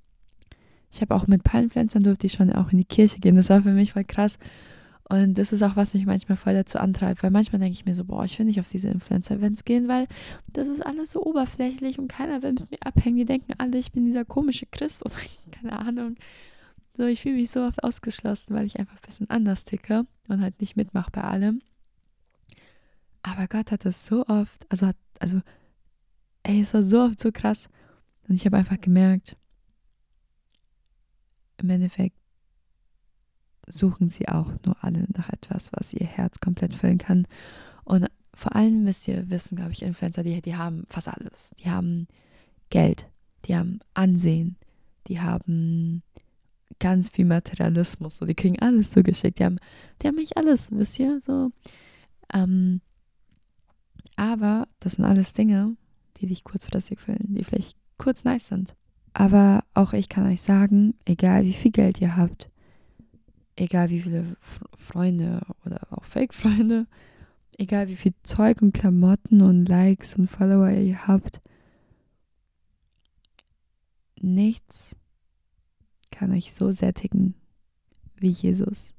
[0.94, 3.36] Ich habe auch mit Influencern durfte ich schon auch in die Kirche gehen.
[3.36, 4.38] Das war für mich voll krass.
[5.10, 7.95] Und das ist auch, was mich manchmal voll dazu antreibt, weil manchmal denke ich mir
[7.95, 10.08] so, boah, ich will nicht auf diese Influencer-Events gehen, weil
[10.54, 13.17] das ist alles so oberflächlich und keiner will mit mir abhängen.
[13.17, 15.15] Die denken alle, ich bin dieser komische Christ oder
[15.52, 16.15] keine Ahnung.
[16.95, 20.41] So, ich fühle mich so oft ausgeschlossen, weil ich einfach ein bisschen anders ticke und
[20.41, 21.63] halt nicht mitmache bei allem.
[23.24, 25.41] Aber Gott hat das so oft, also hat, also,
[26.43, 27.67] ey, es war so oft so krass.
[28.28, 29.36] Und ich habe einfach gemerkt,
[31.58, 32.18] im Endeffekt
[33.69, 37.27] suchen sie auch nur alle nach etwas, was ihr Herz komplett füllen kann.
[37.84, 41.55] Und vor allem müsst ihr wissen, glaube ich, Influencer, die, die haben fast alles.
[41.60, 42.08] Die haben
[42.69, 43.08] Geld,
[43.45, 44.58] die haben Ansehen,
[45.08, 46.03] die haben
[46.79, 48.17] ganz viel Materialismus.
[48.17, 49.39] So, die kriegen alles zugeschickt.
[49.39, 49.60] Die haben,
[50.01, 51.19] die haben nicht alles, wisst ihr?
[51.25, 51.51] So.
[52.34, 52.82] Ähm,
[54.15, 55.75] aber das sind alles Dinge,
[56.17, 58.75] die dich kurzfristig füllen, die vielleicht kurz nice sind.
[59.13, 62.48] Aber auch ich kann euch sagen, egal wie viel Geld ihr habt,
[63.60, 64.38] egal wie viele
[64.78, 66.88] Freunde oder auch Fake-Freunde,
[67.58, 71.41] egal wie viel Zeug und Klamotten und Likes und Follower ihr habt,
[74.15, 74.95] nichts
[76.12, 77.36] kann euch so sättigen
[78.15, 78.93] wie Jesus.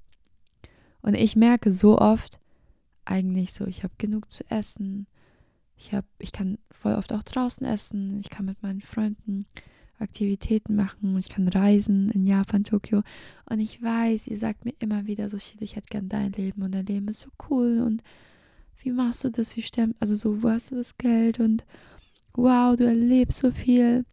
[1.02, 2.38] Und ich merke so oft
[3.04, 5.06] eigentlich so, ich habe genug zu essen.
[5.76, 9.46] Ich habe ich kann voll oft auch draußen essen, ich kann mit meinen Freunden
[10.00, 13.02] Aktivitäten machen, ich kann reisen in Japan, Tokio.
[13.48, 16.74] Und ich weiß, ihr sagt mir immer wieder so, ich hätte gern dein Leben und
[16.74, 18.02] dein Leben ist so cool und
[18.82, 21.66] wie machst du das, wie stemmt, also so, wo hast du das Geld und
[22.32, 24.06] wow, du erlebst so viel.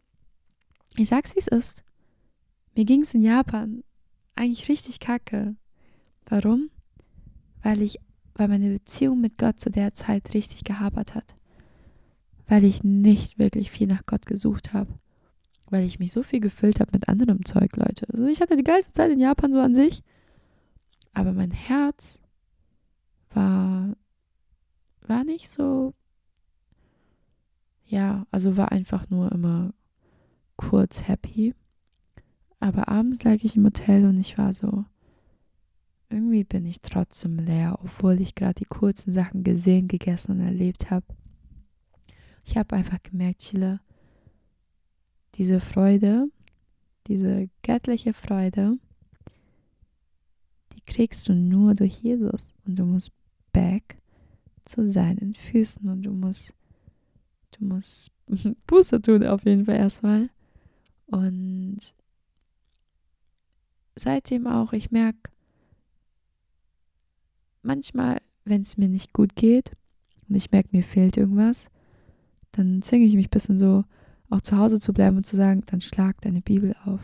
[0.97, 1.83] Ich sag's, wie es ist.
[2.75, 3.83] Mir ging es in Japan
[4.35, 5.55] eigentlich richtig kacke.
[6.25, 6.69] Warum?
[7.63, 7.99] Weil ich,
[8.35, 11.35] weil meine Beziehung mit Gott zu der Zeit richtig gehabert hat.
[12.45, 14.91] Weil ich nicht wirklich viel nach Gott gesucht habe
[15.69, 18.07] weil ich mich so viel gefüllt habe mit anderem Zeug, Leute.
[18.11, 20.03] Also ich hatte die geilste Zeit in Japan so an sich,
[21.13, 22.19] aber mein Herz
[23.33, 23.95] war
[25.01, 25.93] war nicht so
[27.85, 29.73] ja, also war einfach nur immer
[30.57, 31.55] kurz happy.
[32.59, 34.83] Aber abends lag ich im Hotel und ich war so
[36.09, 40.89] irgendwie bin ich trotzdem leer, obwohl ich gerade die kurzen Sachen gesehen, gegessen und erlebt
[40.89, 41.05] habe.
[42.43, 43.81] Ich habe einfach gemerkt, Chile,
[45.37, 46.29] diese Freude,
[47.07, 48.77] diese göttliche Freude,
[50.73, 52.53] die kriegst du nur durch Jesus.
[52.65, 53.11] Und du musst
[53.53, 53.97] back
[54.65, 56.53] zu seinen Füßen und du musst,
[57.51, 58.11] du musst
[58.67, 60.29] Buße tun auf jeden Fall erstmal.
[61.05, 61.93] Und
[63.95, 65.31] seitdem auch, ich merke,
[67.61, 69.71] manchmal, wenn es mir nicht gut geht
[70.27, 71.69] und ich merke, mir fehlt irgendwas,
[72.51, 73.85] dann zwinge ich mich ein bisschen so
[74.29, 77.01] auch zu Hause zu bleiben und zu sagen, dann schlag deine Bibel auf.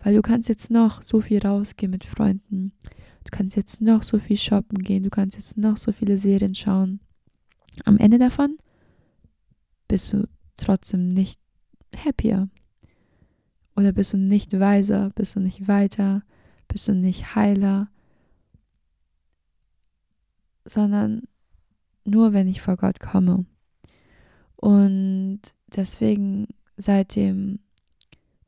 [0.00, 2.72] Weil du kannst jetzt noch so viel rausgehen mit Freunden.
[3.24, 5.02] Du kannst jetzt noch so viel shoppen gehen.
[5.02, 7.00] Du kannst jetzt noch so viele Serien schauen.
[7.84, 8.56] Am Ende davon
[9.86, 11.40] bist du trotzdem nicht
[12.04, 12.48] happier.
[13.76, 16.22] Oder bist du nicht weiser, bist du nicht weiter,
[16.66, 17.88] bist du nicht heiler,
[20.64, 21.22] sondern
[22.04, 23.46] nur wenn ich vor Gott komme.
[24.60, 27.60] Und deswegen seitdem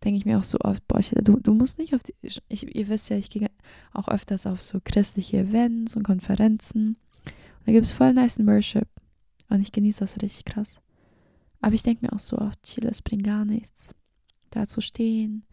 [0.02, 2.88] denke ich mir auch so oft, boah, du, du musst nicht auf die, ich, ihr
[2.88, 3.48] wisst ja, ich gehe
[3.92, 6.96] auch öfters auf so christliche Events und Konferenzen.
[7.24, 8.88] Und da gibt es voll nice Worship.
[9.48, 10.80] Und ich genieße das richtig krass.
[11.60, 13.94] Aber ich denke mir auch so oft, Chile, es bringt gar nichts,
[14.50, 15.44] da zu stehen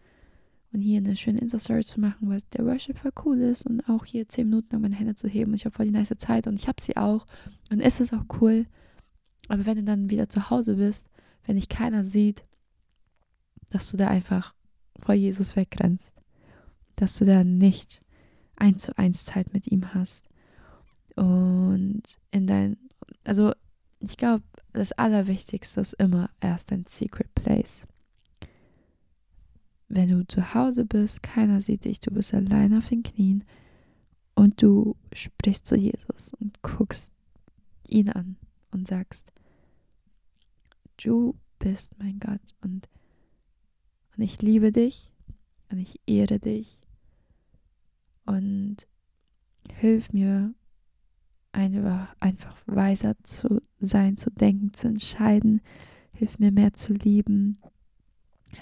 [0.72, 4.06] und hier eine schöne Insta-Story zu machen, weil der Worship voll cool ist und auch
[4.06, 5.52] hier zehn Minuten lang meine Hände zu heben.
[5.52, 7.26] Und ich habe voll die nice Zeit und ich habe sie auch.
[7.72, 8.66] Und es ist auch cool.
[9.48, 11.10] Aber wenn du dann wieder zu Hause bist,
[11.46, 12.46] wenn dich keiner sieht,
[13.70, 14.54] dass du da einfach
[15.00, 16.14] vor Jesus wegrennst,
[16.96, 18.02] dass du da nicht
[18.56, 20.26] eins zu eins Zeit mit ihm hast.
[21.16, 22.78] Und in dein,
[23.24, 23.54] also
[24.00, 24.44] ich glaube,
[24.74, 27.88] das Allerwichtigste ist immer erst dein Secret Place.
[29.90, 33.44] Wenn du zu Hause bist, keiner sieht dich, du bist allein auf den Knien
[34.36, 37.12] und du sprichst zu Jesus und guckst
[37.88, 38.36] ihn an
[38.72, 39.32] und sagst,
[40.98, 42.90] du bist mein Gott und,
[44.16, 45.12] und ich liebe dich
[45.72, 46.80] und ich ehre dich
[48.26, 48.88] und
[49.72, 50.54] hilf mir
[52.20, 55.62] einfach, weiser zu sein, zu denken, zu entscheiden.
[56.14, 57.60] Hilf mir mehr zu lieben.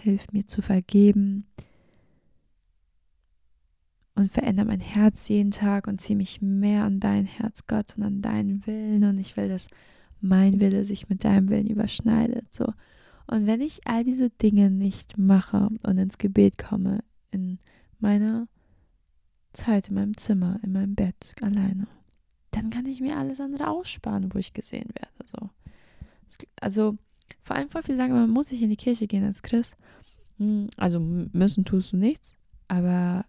[0.02, 1.46] Hilf mir zu vergeben.
[4.16, 8.04] Und verändere mein Herz jeden Tag und ziehe mich mehr an dein Herz, Gott, und
[8.04, 9.04] an deinen Willen.
[9.04, 9.68] Und ich will, dass
[10.26, 12.54] mein Wille sich mit deinem Willen überschneidet.
[12.54, 12.66] So.
[13.28, 17.60] Und wenn ich all diese Dinge nicht mache und ins Gebet komme, in
[18.00, 18.48] meiner
[19.54, 21.88] Zeit, in meinem Zimmer, in meinem Bett alleine,
[22.52, 25.26] dann kann ich mir alles andere aussparen, wo ich gesehen werde.
[25.26, 25.50] So.
[26.60, 26.98] Also
[27.42, 29.78] vor allem voll viele sagen, man muss nicht in die Kirche gehen als Christ.
[30.38, 32.36] Hm, also müssen tust du nichts,
[32.68, 33.26] aber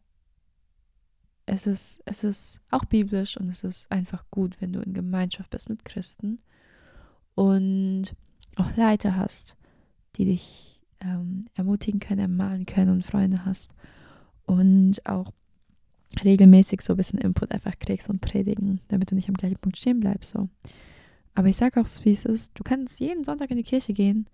[1.45, 5.51] es ist, es ist auch biblisch und es ist einfach gut, wenn du in Gemeinschaft
[5.51, 6.41] bist mit Christen
[7.37, 8.17] und
[8.57, 9.57] auch Leiter hast,
[10.17, 13.73] die dich ähm, ermutigen können, ermahnen können und Freunde hast
[14.47, 15.31] und auch
[16.25, 19.77] regelmäßig so ein bisschen Input einfach kriegst und predigen, damit du nicht am gleichen Punkt
[19.77, 20.31] stehen bleibst.
[20.31, 20.49] So.
[21.35, 24.27] Aber ich sage auch, wie es ist, du kannst jeden Sonntag in die Kirche gehen,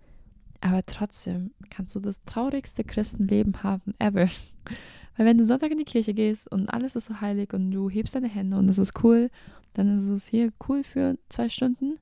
[0.61, 4.29] aber trotzdem kannst du das traurigste Christenleben haben ever.
[5.17, 7.89] Weil wenn du Sonntag in die Kirche gehst und alles ist so heilig und du
[7.89, 9.29] hebst deine Hände und das ist cool,
[9.73, 11.95] dann ist es hier cool für zwei Stunden.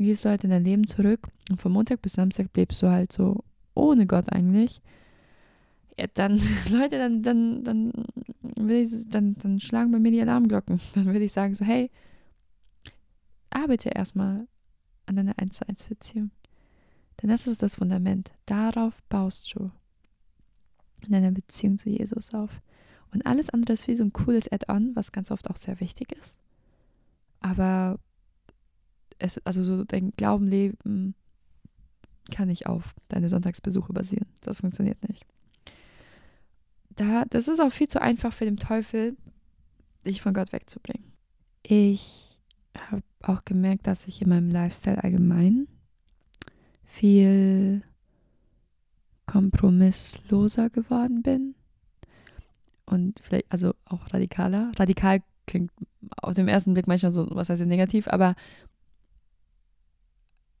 [0.00, 3.12] Gehst du halt in dein Leben zurück und von Montag bis Samstag lebst du halt
[3.12, 3.44] so
[3.74, 4.80] ohne Gott eigentlich.
[5.98, 6.40] Ja, dann,
[6.70, 7.92] Leute, dann, dann, dann,
[8.56, 10.80] will ich, dann, dann schlagen bei mir die Alarmglocken.
[10.94, 11.90] Dann würde ich sagen so, hey,
[13.50, 14.48] arbeite erstmal
[15.04, 16.30] an deiner 1 zu 1 Beziehung.
[17.20, 18.32] Denn das ist das Fundament.
[18.46, 19.70] Darauf baust du
[21.04, 22.62] in deiner Beziehung zu Jesus auf.
[23.12, 26.12] Und alles andere ist wie so ein cooles Add-on, was ganz oft auch sehr wichtig
[26.12, 26.38] ist.
[27.40, 27.98] Aber
[29.20, 31.14] es, also so dein Glaubenleben
[32.30, 34.26] kann nicht auf deine Sonntagsbesuche basieren.
[34.40, 35.26] Das funktioniert nicht.
[36.90, 39.16] Da, das ist auch viel zu einfach für den Teufel,
[40.06, 41.12] dich von Gott wegzubringen.
[41.62, 42.40] Ich
[42.78, 45.66] habe auch gemerkt, dass ich in meinem Lifestyle allgemein
[46.84, 47.82] viel
[49.26, 51.54] kompromissloser geworden bin.
[52.86, 54.72] Und vielleicht, also auch radikaler.
[54.76, 55.70] Radikal klingt
[56.20, 58.34] auf dem ersten Blick manchmal so, was heißt negativ, aber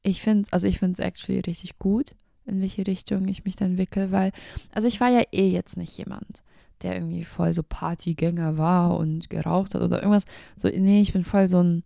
[0.02, 2.12] ich finde, also ich finde es actually richtig gut,
[2.46, 4.32] in welche Richtung ich mich dann entwickle, weil,
[4.72, 6.42] also ich war ja eh jetzt nicht jemand,
[6.82, 10.24] der irgendwie voll so Partygänger war und geraucht hat oder irgendwas.
[10.56, 11.84] So, nee, ich bin voll so ein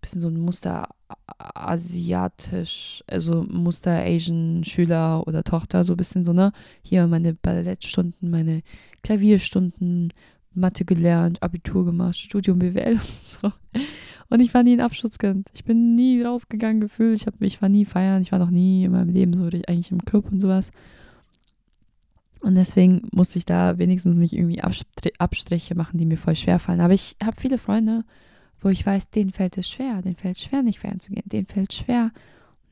[0.00, 0.88] bisschen so ein Muster
[1.38, 6.52] asiatisch, also Muster Asian Schüler oder Tochter, so ein bisschen so, ne?
[6.82, 8.62] Hier meine Ballettstunden, meine
[9.02, 10.12] Klavierstunden,
[10.52, 13.52] Mathe gelernt, Abitur gemacht, Studium BWL und so.
[14.30, 15.48] Und ich war nie ein Abschutzkind.
[15.52, 17.20] Ich bin nie rausgegangen gefühlt.
[17.20, 18.22] Ich, ich war nie feiern.
[18.22, 20.70] Ich war noch nie in meinem Leben so eigentlich im Club und sowas.
[22.40, 26.80] Und deswegen musste ich da wenigstens nicht irgendwie Abstriche machen, die mir voll schwer fallen.
[26.80, 28.04] Aber ich habe viele Freunde,
[28.60, 31.24] wo ich weiß, denen fällt es schwer, denen fällt es schwer, nicht feiern zu gehen,
[31.26, 32.12] denen fällt es schwer,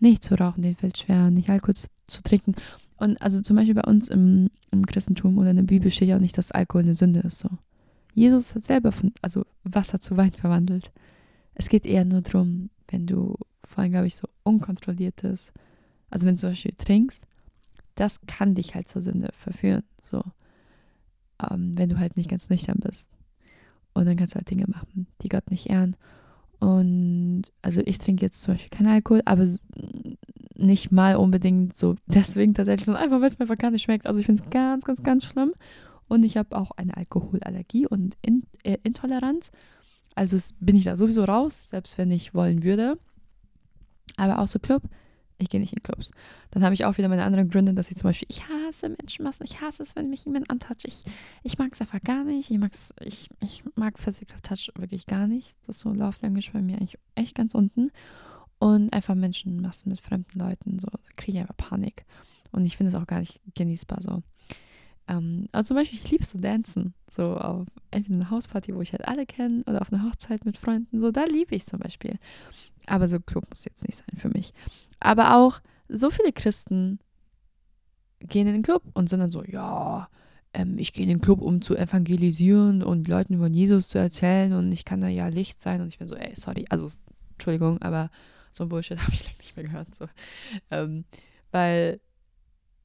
[0.01, 2.55] nicht zu rauchen, denen fällt es schwer, nicht Alkohol zu, zu, trinken.
[2.97, 6.17] Und also zum Beispiel bei uns im, im Christentum oder in der Bibel steht ja
[6.17, 7.41] auch nicht, dass Alkohol eine Sünde ist.
[7.41, 7.51] So.
[8.15, 10.93] Jesus hat selber von, also Wasser zu Wein verwandelt.
[11.59, 15.53] Es geht eher nur darum, wenn du vor allem, glaube ich, so unkontrolliertes,
[16.09, 17.23] also wenn du zum Beispiel trinkst,
[17.97, 19.83] das kann dich halt zur Sünde verführen.
[20.03, 20.23] So.
[21.51, 23.09] Ähm, wenn du halt nicht ganz nüchtern bist.
[23.93, 25.97] Und dann kannst du halt Dinge machen, die Gott nicht ehren.
[26.61, 29.47] Und also ich trinke jetzt zum Beispiel keinen Alkohol, aber
[30.55, 34.07] nicht mal unbedingt so deswegen tatsächlich, sondern einfach, weil es mir einfach gar nicht schmeckt.
[34.07, 35.53] Also ich finde es ganz, ganz, ganz schlimm.
[36.09, 39.51] Und ich habe auch eine Alkoholallergie und In äh, Intoleranz.
[40.19, 42.99] Also bin ich da sowieso raus, selbst wenn ich wollen würde.
[44.16, 44.83] Aber so Club,
[45.39, 46.11] ich gehe nicht in Clubs.
[46.51, 49.47] Dann habe ich auch wieder meine anderen Gründe, dass ich zum Beispiel, ich hasse Menschenmassen,
[49.47, 50.87] ich hasse es, wenn mich jemand antatscht.
[50.89, 51.05] Ich,
[51.45, 52.51] ich mag es einfach gar nicht.
[52.51, 55.57] Ich, mag's, ich, ich mag Physical Touch wirklich gar nicht.
[55.69, 57.93] Das ist so Love Language bei mir eigentlich echt ganz unten.
[58.59, 62.05] Und einfach Menschenmassen mit fremden Leuten, so kriege ich einfach Panik.
[62.51, 64.25] Und ich finde es auch gar nicht genießbar so.
[65.09, 66.95] Ähm, also zum Beispiel, ich liebe so Dancen.
[67.11, 70.57] So auf entweder eine Hausparty, wo ich halt alle kenne, oder auf einer Hochzeit mit
[70.57, 71.01] Freunden.
[71.01, 72.19] So, da liebe ich zum Beispiel.
[72.87, 74.53] Aber so Club muss jetzt nicht sein für mich.
[75.01, 76.99] Aber auch so viele Christen
[78.21, 80.09] gehen in den Club und sind dann so, ja,
[80.55, 84.53] ähm, ich gehe in den Club, um zu evangelisieren und Leuten von Jesus zu erzählen
[84.55, 85.81] und ich kann da ja Licht sein.
[85.81, 86.91] Und ich bin so, ey, sorry, also
[87.33, 88.11] Entschuldigung, aber
[88.53, 89.95] so ein Bullshit habe ich lange nicht mehr gehört.
[89.95, 90.07] So.
[90.71, 91.05] Ähm,
[91.51, 92.01] weil,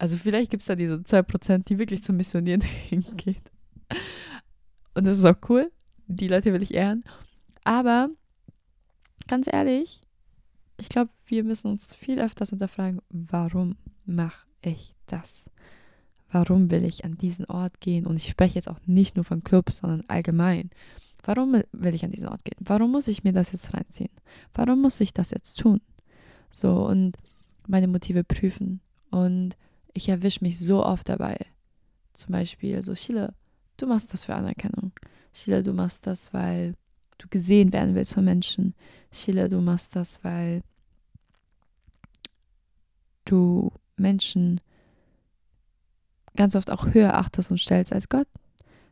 [0.03, 3.49] also vielleicht gibt es da diese 2%, die wirklich zum Missionieren hingeht.
[4.95, 5.71] Und das ist auch cool.
[6.07, 7.05] Die Leute will ich ehren.
[7.63, 8.09] Aber
[9.29, 10.01] ganz ehrlich,
[10.75, 15.45] ich glaube, wir müssen uns viel öfters hinterfragen, warum mache ich das?
[16.29, 18.05] Warum will ich an diesen Ort gehen?
[18.05, 20.69] Und ich spreche jetzt auch nicht nur von Clubs, sondern allgemein.
[21.23, 22.57] Warum will ich an diesen Ort gehen?
[22.59, 24.11] Warum muss ich mir das jetzt reinziehen?
[24.53, 25.79] Warum muss ich das jetzt tun?
[26.51, 27.15] So und
[27.67, 28.81] meine Motive prüfen.
[29.09, 29.55] Und
[29.93, 31.37] ich erwische mich so oft dabei.
[32.13, 33.33] Zum Beispiel so, Chile,
[33.77, 34.91] du machst das für Anerkennung.
[35.33, 36.75] Chile, du machst das, weil
[37.17, 38.75] du gesehen werden willst von Menschen.
[39.11, 40.63] Sheila, du machst das, weil
[43.25, 44.61] du Menschen
[46.35, 48.27] ganz oft auch höher achtest und stellst als Gott.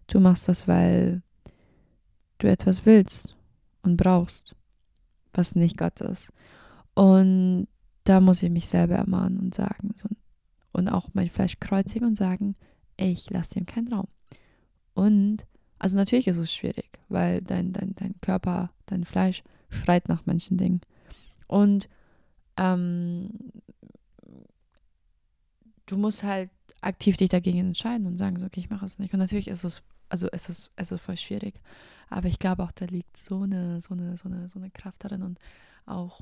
[0.07, 1.21] Du machst das, weil
[2.37, 3.35] du etwas willst
[3.83, 4.55] und brauchst,
[5.33, 6.31] was nicht Gott ist.
[6.93, 7.67] Und
[8.03, 10.09] da muss ich mich selber ermahnen und sagen so,
[10.71, 12.55] und auch mein Fleisch kreuzigen und sagen,
[12.97, 14.07] ich lasse dem keinen Raum.
[14.93, 15.45] Und
[15.79, 20.57] also natürlich ist es schwierig, weil dein, dein, dein Körper, dein Fleisch schreit nach manchen
[20.57, 20.81] Dingen.
[21.47, 21.89] Und
[22.57, 23.31] ähm,
[25.85, 26.49] du musst halt
[26.81, 29.13] aktiv dich dagegen entscheiden und sagen, so, okay, ich mache es nicht.
[29.13, 31.61] Und natürlich ist es, also es ist, es ist voll schwierig.
[32.09, 35.03] Aber ich glaube auch, da liegt so eine, so eine, so eine, so eine Kraft
[35.03, 35.39] darin und
[35.85, 36.21] auch,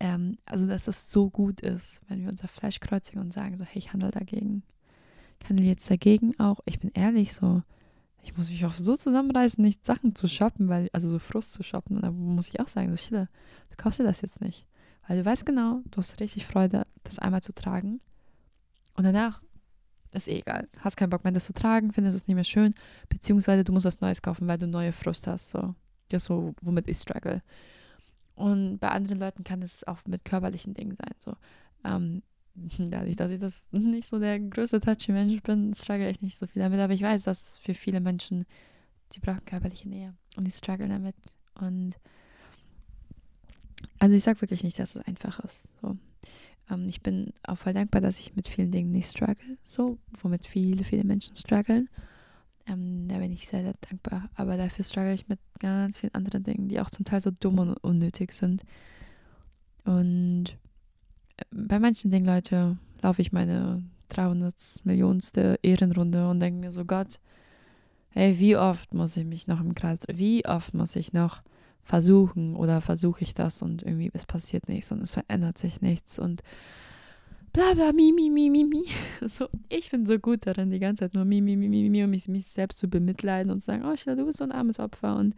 [0.00, 3.64] ähm, also dass es so gut ist, wenn wir unser Fleisch kreuzigen und sagen, so,
[3.64, 4.62] hey, ich handle dagegen.
[5.42, 7.62] Ich handle jetzt dagegen auch, ich bin ehrlich so,
[8.22, 11.62] ich muss mich auch so zusammenreißen, nicht Sachen zu shoppen, weil, also so Frust zu
[11.62, 11.96] shoppen.
[11.96, 13.28] Und da muss ich auch sagen, so, Schille,
[13.70, 14.66] du kaufst dir das jetzt nicht.
[15.06, 18.00] Weil du weißt genau, du hast richtig Freude, das einmal zu tragen.
[18.96, 19.42] Und danach
[20.12, 20.68] ist eh egal.
[20.78, 22.74] Hast keinen Bock mehr, das zu tragen, findest es nicht mehr schön.
[23.08, 25.50] Beziehungsweise du musst was Neues kaufen, weil du neue Frust hast.
[25.50, 25.74] So.
[26.08, 27.42] Das ist so, womit ich struggle.
[28.34, 31.14] Und bei anderen Leuten kann es auch mit körperlichen Dingen sein.
[31.18, 31.36] So.
[31.84, 32.22] Ähm,
[32.78, 36.46] dadurch, dass ich das nicht so der größte touchy Mensch bin, struggle ich nicht so
[36.46, 36.80] viel damit.
[36.80, 38.44] Aber ich weiß, dass für viele Menschen,
[39.12, 40.14] die brauchen körperliche Nähe.
[40.36, 41.16] Und die strugglen damit.
[41.60, 41.96] Und
[43.98, 45.68] also ich sage wirklich nicht, dass es einfach ist.
[45.80, 45.96] So.
[46.70, 50.46] Ähm, ich bin auch voll dankbar, dass ich mit vielen Dingen nicht struggle, so, womit
[50.46, 51.88] viele, viele Menschen strugglen.
[52.66, 54.28] Ähm, da bin ich sehr, sehr dankbar.
[54.34, 57.58] Aber dafür struggle ich mit ganz vielen anderen Dingen, die auch zum Teil so dumm
[57.58, 58.62] und unnötig sind.
[59.84, 60.56] Und
[61.36, 66.84] äh, bei manchen Dingen, Leute, laufe ich meine 300 Millionste Ehrenrunde und denke mir so,
[66.84, 67.20] Gott,
[68.10, 71.42] hey, wie oft muss ich mich noch im Kreis, wie oft muss ich noch
[71.82, 76.18] versuchen oder versuche ich das und irgendwie es passiert nichts und es verändert sich nichts
[76.18, 76.42] und
[77.54, 78.84] bla bla mi mi mi mi mi.
[79.28, 82.02] So, ich bin so gut darin, die ganze Zeit nur mi mi mi mi mi
[82.02, 84.80] und mich, mich selbst zu bemitleiden und zu sagen, oh du bist so ein armes
[84.80, 85.34] Opfer und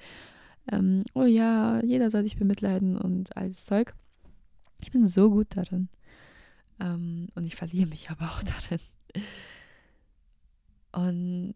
[0.72, 3.94] ähm, oh ja, jeder soll dich bemitleiden und alles Zeug.
[4.80, 5.88] Ich bin so gut darin.
[6.80, 8.80] Ähm, und ich verliere mich aber auch darin.
[10.92, 11.54] Und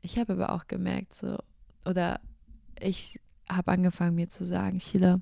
[0.00, 1.38] ich habe aber auch gemerkt, so,
[1.84, 2.20] oder
[2.80, 5.20] ich habe angefangen mir zu sagen, Sheila,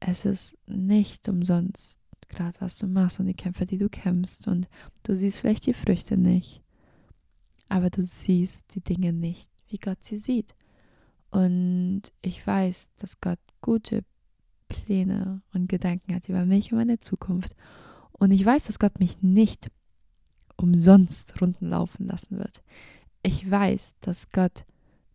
[0.00, 1.99] es ist nicht umsonst
[2.30, 4.48] gerade, was du machst und die Kämpfe, die du kämpfst.
[4.48, 4.68] Und
[5.02, 6.62] du siehst vielleicht die Früchte nicht,
[7.68, 10.54] aber du siehst die Dinge nicht, wie Gott sie sieht.
[11.30, 14.04] Und ich weiß, dass Gott gute
[14.68, 17.54] Pläne und Gedanken hat über mich und meine Zukunft.
[18.12, 19.70] Und ich weiß, dass Gott mich nicht
[20.56, 22.62] umsonst runden laufen lassen wird.
[23.22, 24.64] Ich weiß, dass Gott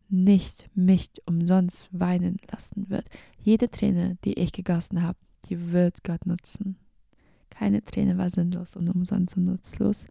[0.10, 3.08] nicht mich umsonst weinen lassen wird.
[3.42, 5.18] Jede Träne, die ich gegossen habe,
[5.50, 6.78] die wird Gott nutzen.
[7.58, 10.06] Keine Träne war sinnlos und umsonst und nutzlos.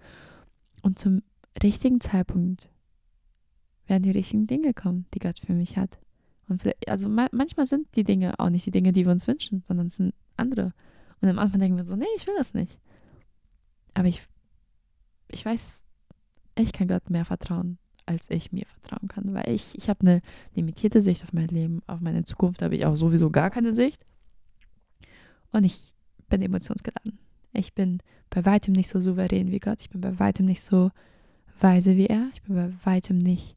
[0.82, 1.22] Und zum
[1.62, 2.68] richtigen Zeitpunkt
[3.86, 5.99] werden die richtigen Dinge kommen, die Gott für mich hat.
[6.49, 9.62] Und also ma manchmal sind die Dinge auch nicht die Dinge, die wir uns wünschen,
[9.66, 10.72] sondern es sind andere.
[11.20, 12.78] Und am Anfang denken wir so, nee, ich will das nicht.
[13.95, 14.26] Aber ich,
[15.30, 15.84] ich weiß,
[16.59, 20.20] ich kann Gott mehr vertrauen als ich mir vertrauen kann, weil ich, ich habe eine
[20.55, 24.05] limitierte Sicht auf mein Leben, auf meine Zukunft habe ich auch sowieso gar keine Sicht.
[25.53, 25.95] Und ich
[26.28, 27.18] bin emotionsgeladen.
[27.55, 28.01] Ich bin
[28.31, 29.81] bei weitem nicht so souverän wie Gott.
[29.81, 30.91] Ich bin bei weitem nicht so
[31.61, 32.29] weise wie er.
[32.35, 33.57] Ich bin bei weitem nicht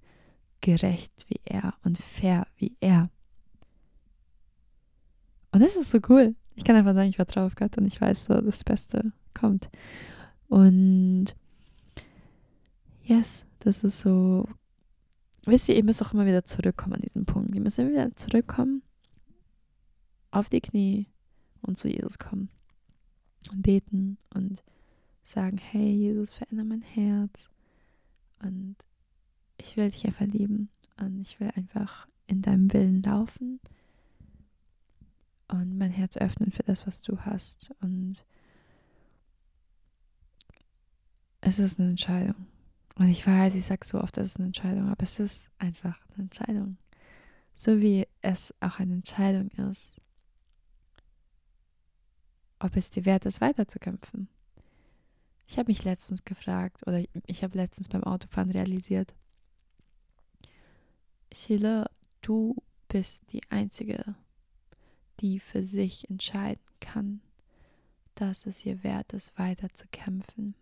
[0.61, 3.09] gerecht wie er und fair wie er.
[5.51, 6.35] Und das ist so cool.
[6.55, 9.69] Ich kann einfach sagen, ich vertraue auf Gott und ich weiß so, das Beste kommt.
[10.47, 11.35] Und
[13.03, 14.47] yes, das ist so,
[15.45, 17.55] wisst ihr, ihr müsst auch immer wieder zurückkommen an diesen Punkt.
[17.55, 18.83] Ihr müsst immer wieder zurückkommen,
[20.31, 21.07] auf die Knie
[21.61, 22.49] und zu Jesus kommen
[23.51, 24.63] und beten und
[25.23, 27.49] sagen, hey Jesus, verändere mein Herz
[28.39, 28.75] und
[29.57, 30.69] ich will dich einfach lieben
[30.99, 33.59] und ich will einfach in deinem Willen laufen
[35.47, 38.23] und mein Herz öffnen für das, was du hast und
[41.41, 42.47] es ist eine Entscheidung.
[42.95, 45.99] Und ich weiß, ich sage so oft, das ist eine Entscheidung, aber es ist einfach
[46.13, 46.77] eine Entscheidung.
[47.55, 49.97] So wie es auch eine Entscheidung ist,
[52.59, 54.27] ob es dir wert ist, weiterzukämpfen.
[55.47, 59.13] Ich habe mich letztens gefragt, oder ich habe letztens beim Autofahren realisiert,
[61.31, 61.89] Sheila,
[62.21, 62.55] du
[62.87, 64.15] bist die Einzige,
[65.19, 67.21] die für sich entscheiden kann,
[68.15, 70.55] dass es ihr wert ist, weiterzukämpfen.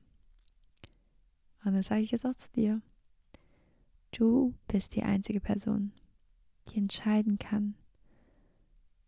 [1.64, 2.82] Und das sage ich jetzt auch zu dir.
[4.12, 5.91] Du bist die einzige Person,
[6.70, 7.76] die entscheiden kann,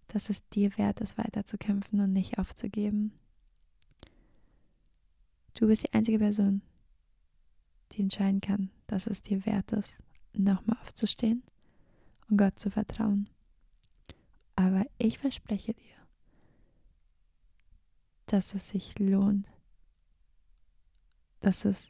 [0.08, 3.14] dass es dir wert ist, weiterzukämpfen und nicht aufzugeben.
[5.53, 6.62] Du bist die einzige Person,
[7.91, 9.97] die entscheiden kann, dass es dir wert ist,
[10.34, 11.43] nochmal aufzustehen
[12.30, 13.30] und Gott zu vertrauen.
[14.55, 15.97] Aber ich verspreche dir,
[18.28, 19.47] dass es sich lohnt,
[21.39, 21.89] dass es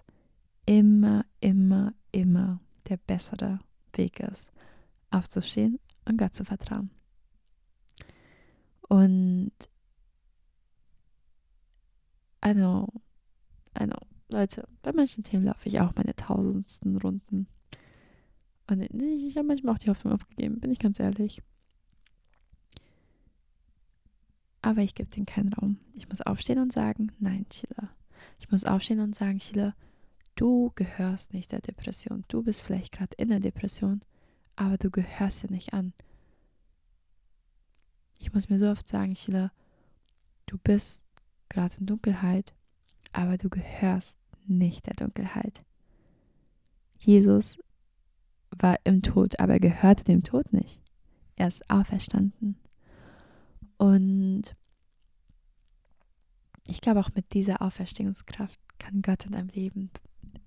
[0.66, 2.60] immer, immer, immer
[2.90, 3.60] der bessere
[3.94, 4.52] Weg ist,
[5.10, 6.92] aufzustehen und Gott zu vertrauen.
[8.88, 9.52] Und
[12.46, 12.88] I know,
[13.80, 17.48] I know, Leute, bei manchen Themen laufe ich auch meine tausendsten Runden.
[18.70, 21.42] Und ich, ich habe manchmal auch die Hoffnung aufgegeben, bin ich ganz ehrlich.
[24.62, 25.80] Aber ich gebe denen keinen Raum.
[25.94, 27.90] Ich muss aufstehen und sagen, nein, Sheila.
[28.40, 29.74] Ich muss aufstehen und sagen, Sheila,
[30.36, 32.26] du gehörst nicht der Depression.
[32.28, 34.02] Du bist vielleicht gerade in der Depression,
[34.56, 35.94] aber du gehörst ja nicht an.
[38.28, 39.54] Ich muss mir so oft sagen, Sheila,
[40.48, 41.06] du bist
[41.48, 42.54] gerade in Dunkelheit,
[43.14, 45.64] aber du gehörst nicht der Dunkelheit.
[46.98, 47.58] Jesus
[48.50, 50.82] war im Tod, aber er gehörte dem Tod nicht.
[51.38, 52.58] Er ist auferstanden.
[53.78, 54.58] Und
[56.68, 59.90] ich glaube, auch mit dieser Auferstehungskraft kann Gott in deinem Leben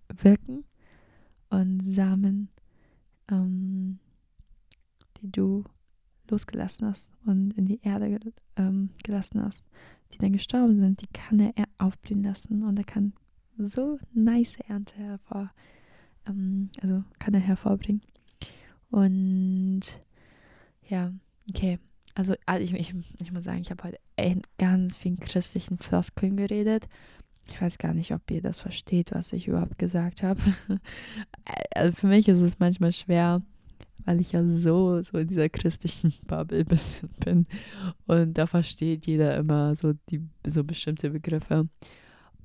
[0.06, 0.64] wirken
[1.48, 2.50] und Samen,
[3.30, 4.00] ähm,
[5.22, 5.64] die du
[6.30, 8.18] losgelassen hast und in die Erde
[8.56, 9.64] ähm, gelassen hast,
[10.12, 13.12] die dann gestorben sind, die kann er aufblühen lassen und er kann
[13.58, 15.50] so nice Ernte hervor,
[16.26, 18.02] ähm, also kann er hervorbringen.
[18.90, 19.82] Und
[20.88, 21.12] ja,
[21.48, 21.78] okay.
[22.14, 26.36] Also, also ich, ich, ich muss sagen, ich habe heute echt ganz vielen christlichen Floskeln
[26.36, 26.88] geredet.
[27.46, 30.40] Ich weiß gar nicht, ob ihr das versteht, was ich überhaupt gesagt habe.
[31.74, 33.42] also für mich ist es manchmal schwer,
[34.04, 37.46] weil ich ja so, so in dieser christlichen Bubble bisschen bin.
[38.06, 41.68] Und da versteht jeder immer so die so bestimmte Begriffe.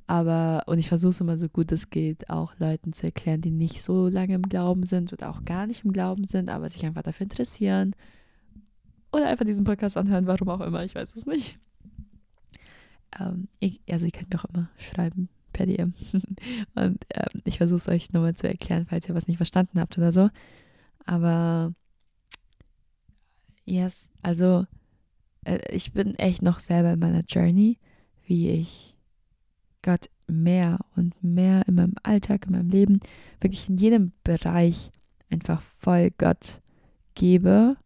[0.08, 3.52] Aber, und ich versuche es immer so gut es geht, auch Leuten zu erklären, die
[3.52, 6.86] nicht so lange im Glauben sind oder auch gar nicht im Glauben sind, aber sich
[6.86, 7.96] einfach dafür interessieren.
[9.12, 11.58] Oder einfach diesen Podcast anhören, warum auch immer, ich weiß es nicht.
[13.20, 15.94] Ähm, ich, also, ihr könnt mir auch immer schreiben per DM.
[16.76, 19.98] und ähm, ich versuche es euch nochmal zu erklären, falls ihr was nicht verstanden habt
[19.98, 20.30] oder so.
[21.06, 21.74] Aber
[23.66, 24.66] yes, also
[25.44, 27.78] äh, ich bin echt noch selber in meiner Journey,
[28.26, 28.96] wie ich
[29.82, 33.00] Gott mehr und mehr in meinem Alltag, in meinem Leben,
[33.40, 34.92] wirklich in jedem Bereich
[35.30, 36.62] einfach voll Gott
[37.14, 37.78] gebe,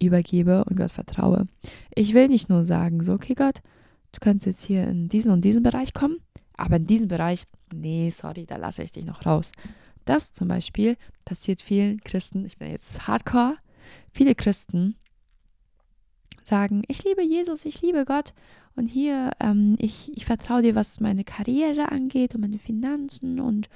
[0.00, 1.46] übergebe und Gott vertraue.
[1.94, 3.62] Ich will nicht nur sagen, so, okay, Gott,
[4.12, 6.18] du kannst jetzt hier in diesen und diesen Bereich kommen,
[6.56, 9.52] aber in diesem Bereich, nee, sorry, da lasse ich dich noch raus.
[10.04, 13.56] Das zum Beispiel passiert vielen Christen, ich bin jetzt hardcore,
[14.12, 14.96] viele Christen
[16.42, 18.34] sagen, ich liebe Jesus, ich liebe Gott
[18.74, 23.68] und hier, ähm, ich, ich vertraue dir, was meine Karriere angeht und meine Finanzen und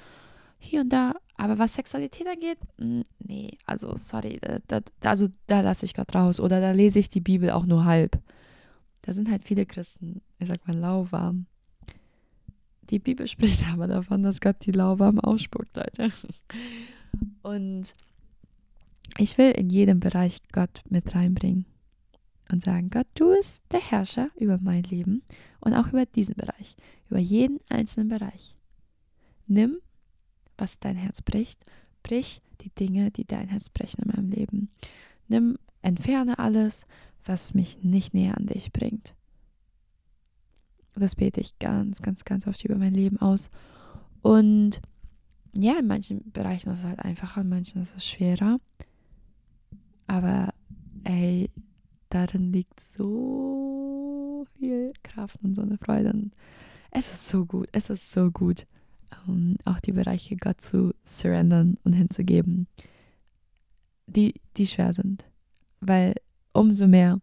[0.57, 1.13] hier und da.
[1.37, 6.15] Aber was Sexualität angeht, mh, nee, also sorry, da, da, also da lasse ich Gott
[6.15, 8.17] raus oder da lese ich die Bibel auch nur halb.
[9.01, 11.45] Da sind halt viele Christen, ich sag mal, lauwarm.
[12.89, 16.11] Die Bibel spricht aber davon, dass Gott die lauwarm ausspuckt, Leute.
[17.43, 17.95] Und
[19.17, 21.65] ich will in jedem Bereich Gott mit reinbringen
[22.51, 25.23] und sagen, Gott, du bist der Herrscher über mein Leben
[25.61, 26.75] und auch über diesen Bereich,
[27.09, 28.55] über jeden einzelnen Bereich.
[29.47, 29.77] Nimm,
[30.57, 31.65] was dein Herz bricht,
[32.03, 34.69] brich die Dinge, die dein Herz brechen in meinem Leben.
[35.27, 36.85] Nimm, entferne alles,
[37.23, 39.15] was mich nicht näher an dich bringt.
[40.95, 43.49] Das bete ich ganz, ganz, ganz oft über mein Leben aus.
[44.21, 44.81] Und
[45.53, 48.59] ja, in manchen Bereichen ist es halt einfacher, in manchen ist es schwerer.
[50.07, 50.49] Aber
[51.03, 51.49] ey,
[52.09, 56.11] darin liegt so viel Kraft und so eine Freude.
[56.11, 56.31] Und
[56.91, 58.65] es ist so gut, es ist so gut,
[59.27, 62.67] um, auch die Bereiche Gott zu surrendern und hinzugeben,
[64.07, 65.25] die, die schwer sind.
[65.81, 66.15] Weil
[66.53, 67.19] umso mehr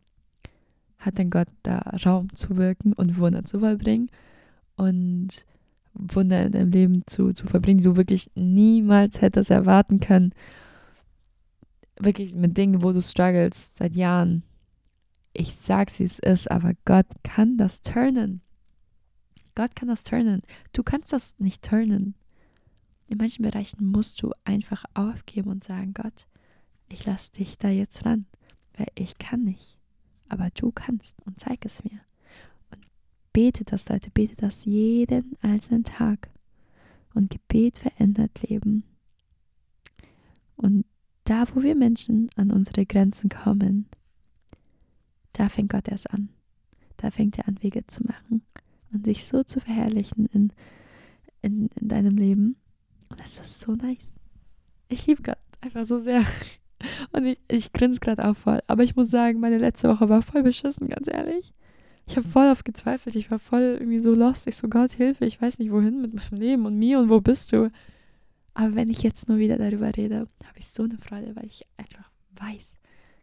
[1.02, 4.08] hat dann Gott da Raum zu wirken und Wunder zu vollbringen
[4.76, 5.44] und
[5.94, 10.32] Wunder in deinem Leben zu, zu verbringen, die du wirklich niemals hättest erwarten können.
[11.98, 14.42] Wirklich mit Dingen, wo du struggles seit Jahren.
[15.34, 18.40] Ich sag's, wie es ist, aber Gott kann das turnen.
[19.54, 20.42] Gott kann das turnen.
[20.72, 22.14] Du kannst das nicht turnen.
[23.08, 26.26] In manchen Bereichen musst du einfach aufgeben und sagen, Gott,
[26.88, 28.26] ich lass dich da jetzt ran,
[28.76, 29.76] weil ich kann nicht
[30.32, 32.00] aber du kannst und zeig es mir.
[32.70, 32.86] Und
[33.32, 36.30] bete das, Leute, bete das jeden einzelnen Tag.
[37.14, 38.84] Und Gebet verändert Leben.
[40.56, 40.86] Und
[41.24, 43.86] da, wo wir Menschen an unsere Grenzen kommen,
[45.34, 46.30] da fängt Gott erst an.
[46.96, 48.42] Da fängt er an, Wege zu machen
[48.92, 50.52] und sich so zu verherrlichen in
[51.42, 52.56] in, in deinem Leben.
[53.10, 54.12] Und das ist so nice.
[54.88, 56.24] Ich liebe Gott einfach so sehr.
[57.12, 58.60] Und ich, ich grinse gerade auch voll.
[58.66, 61.52] Aber ich muss sagen, meine letzte Woche war voll beschissen, ganz ehrlich.
[62.06, 63.16] Ich habe voll auf gezweifelt.
[63.16, 64.46] Ich war voll irgendwie so lost.
[64.46, 67.20] Ich so, Gott, Hilfe, ich weiß nicht wohin mit meinem Leben und mir und wo
[67.20, 67.70] bist du?
[68.54, 71.62] Aber wenn ich jetzt nur wieder darüber rede, habe ich so eine Freude, weil ich
[71.76, 72.78] einfach weiß,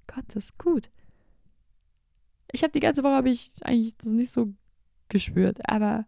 [0.07, 0.89] Gott ist gut.
[2.51, 4.53] Ich habe die ganze Woche ich eigentlich das nicht so
[5.07, 6.05] gespürt, aber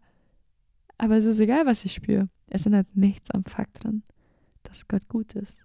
[0.98, 2.28] aber es ist egal, was ich spüre.
[2.48, 4.02] Es ändert nichts am Fakt dran,
[4.62, 5.64] dass Gott gut ist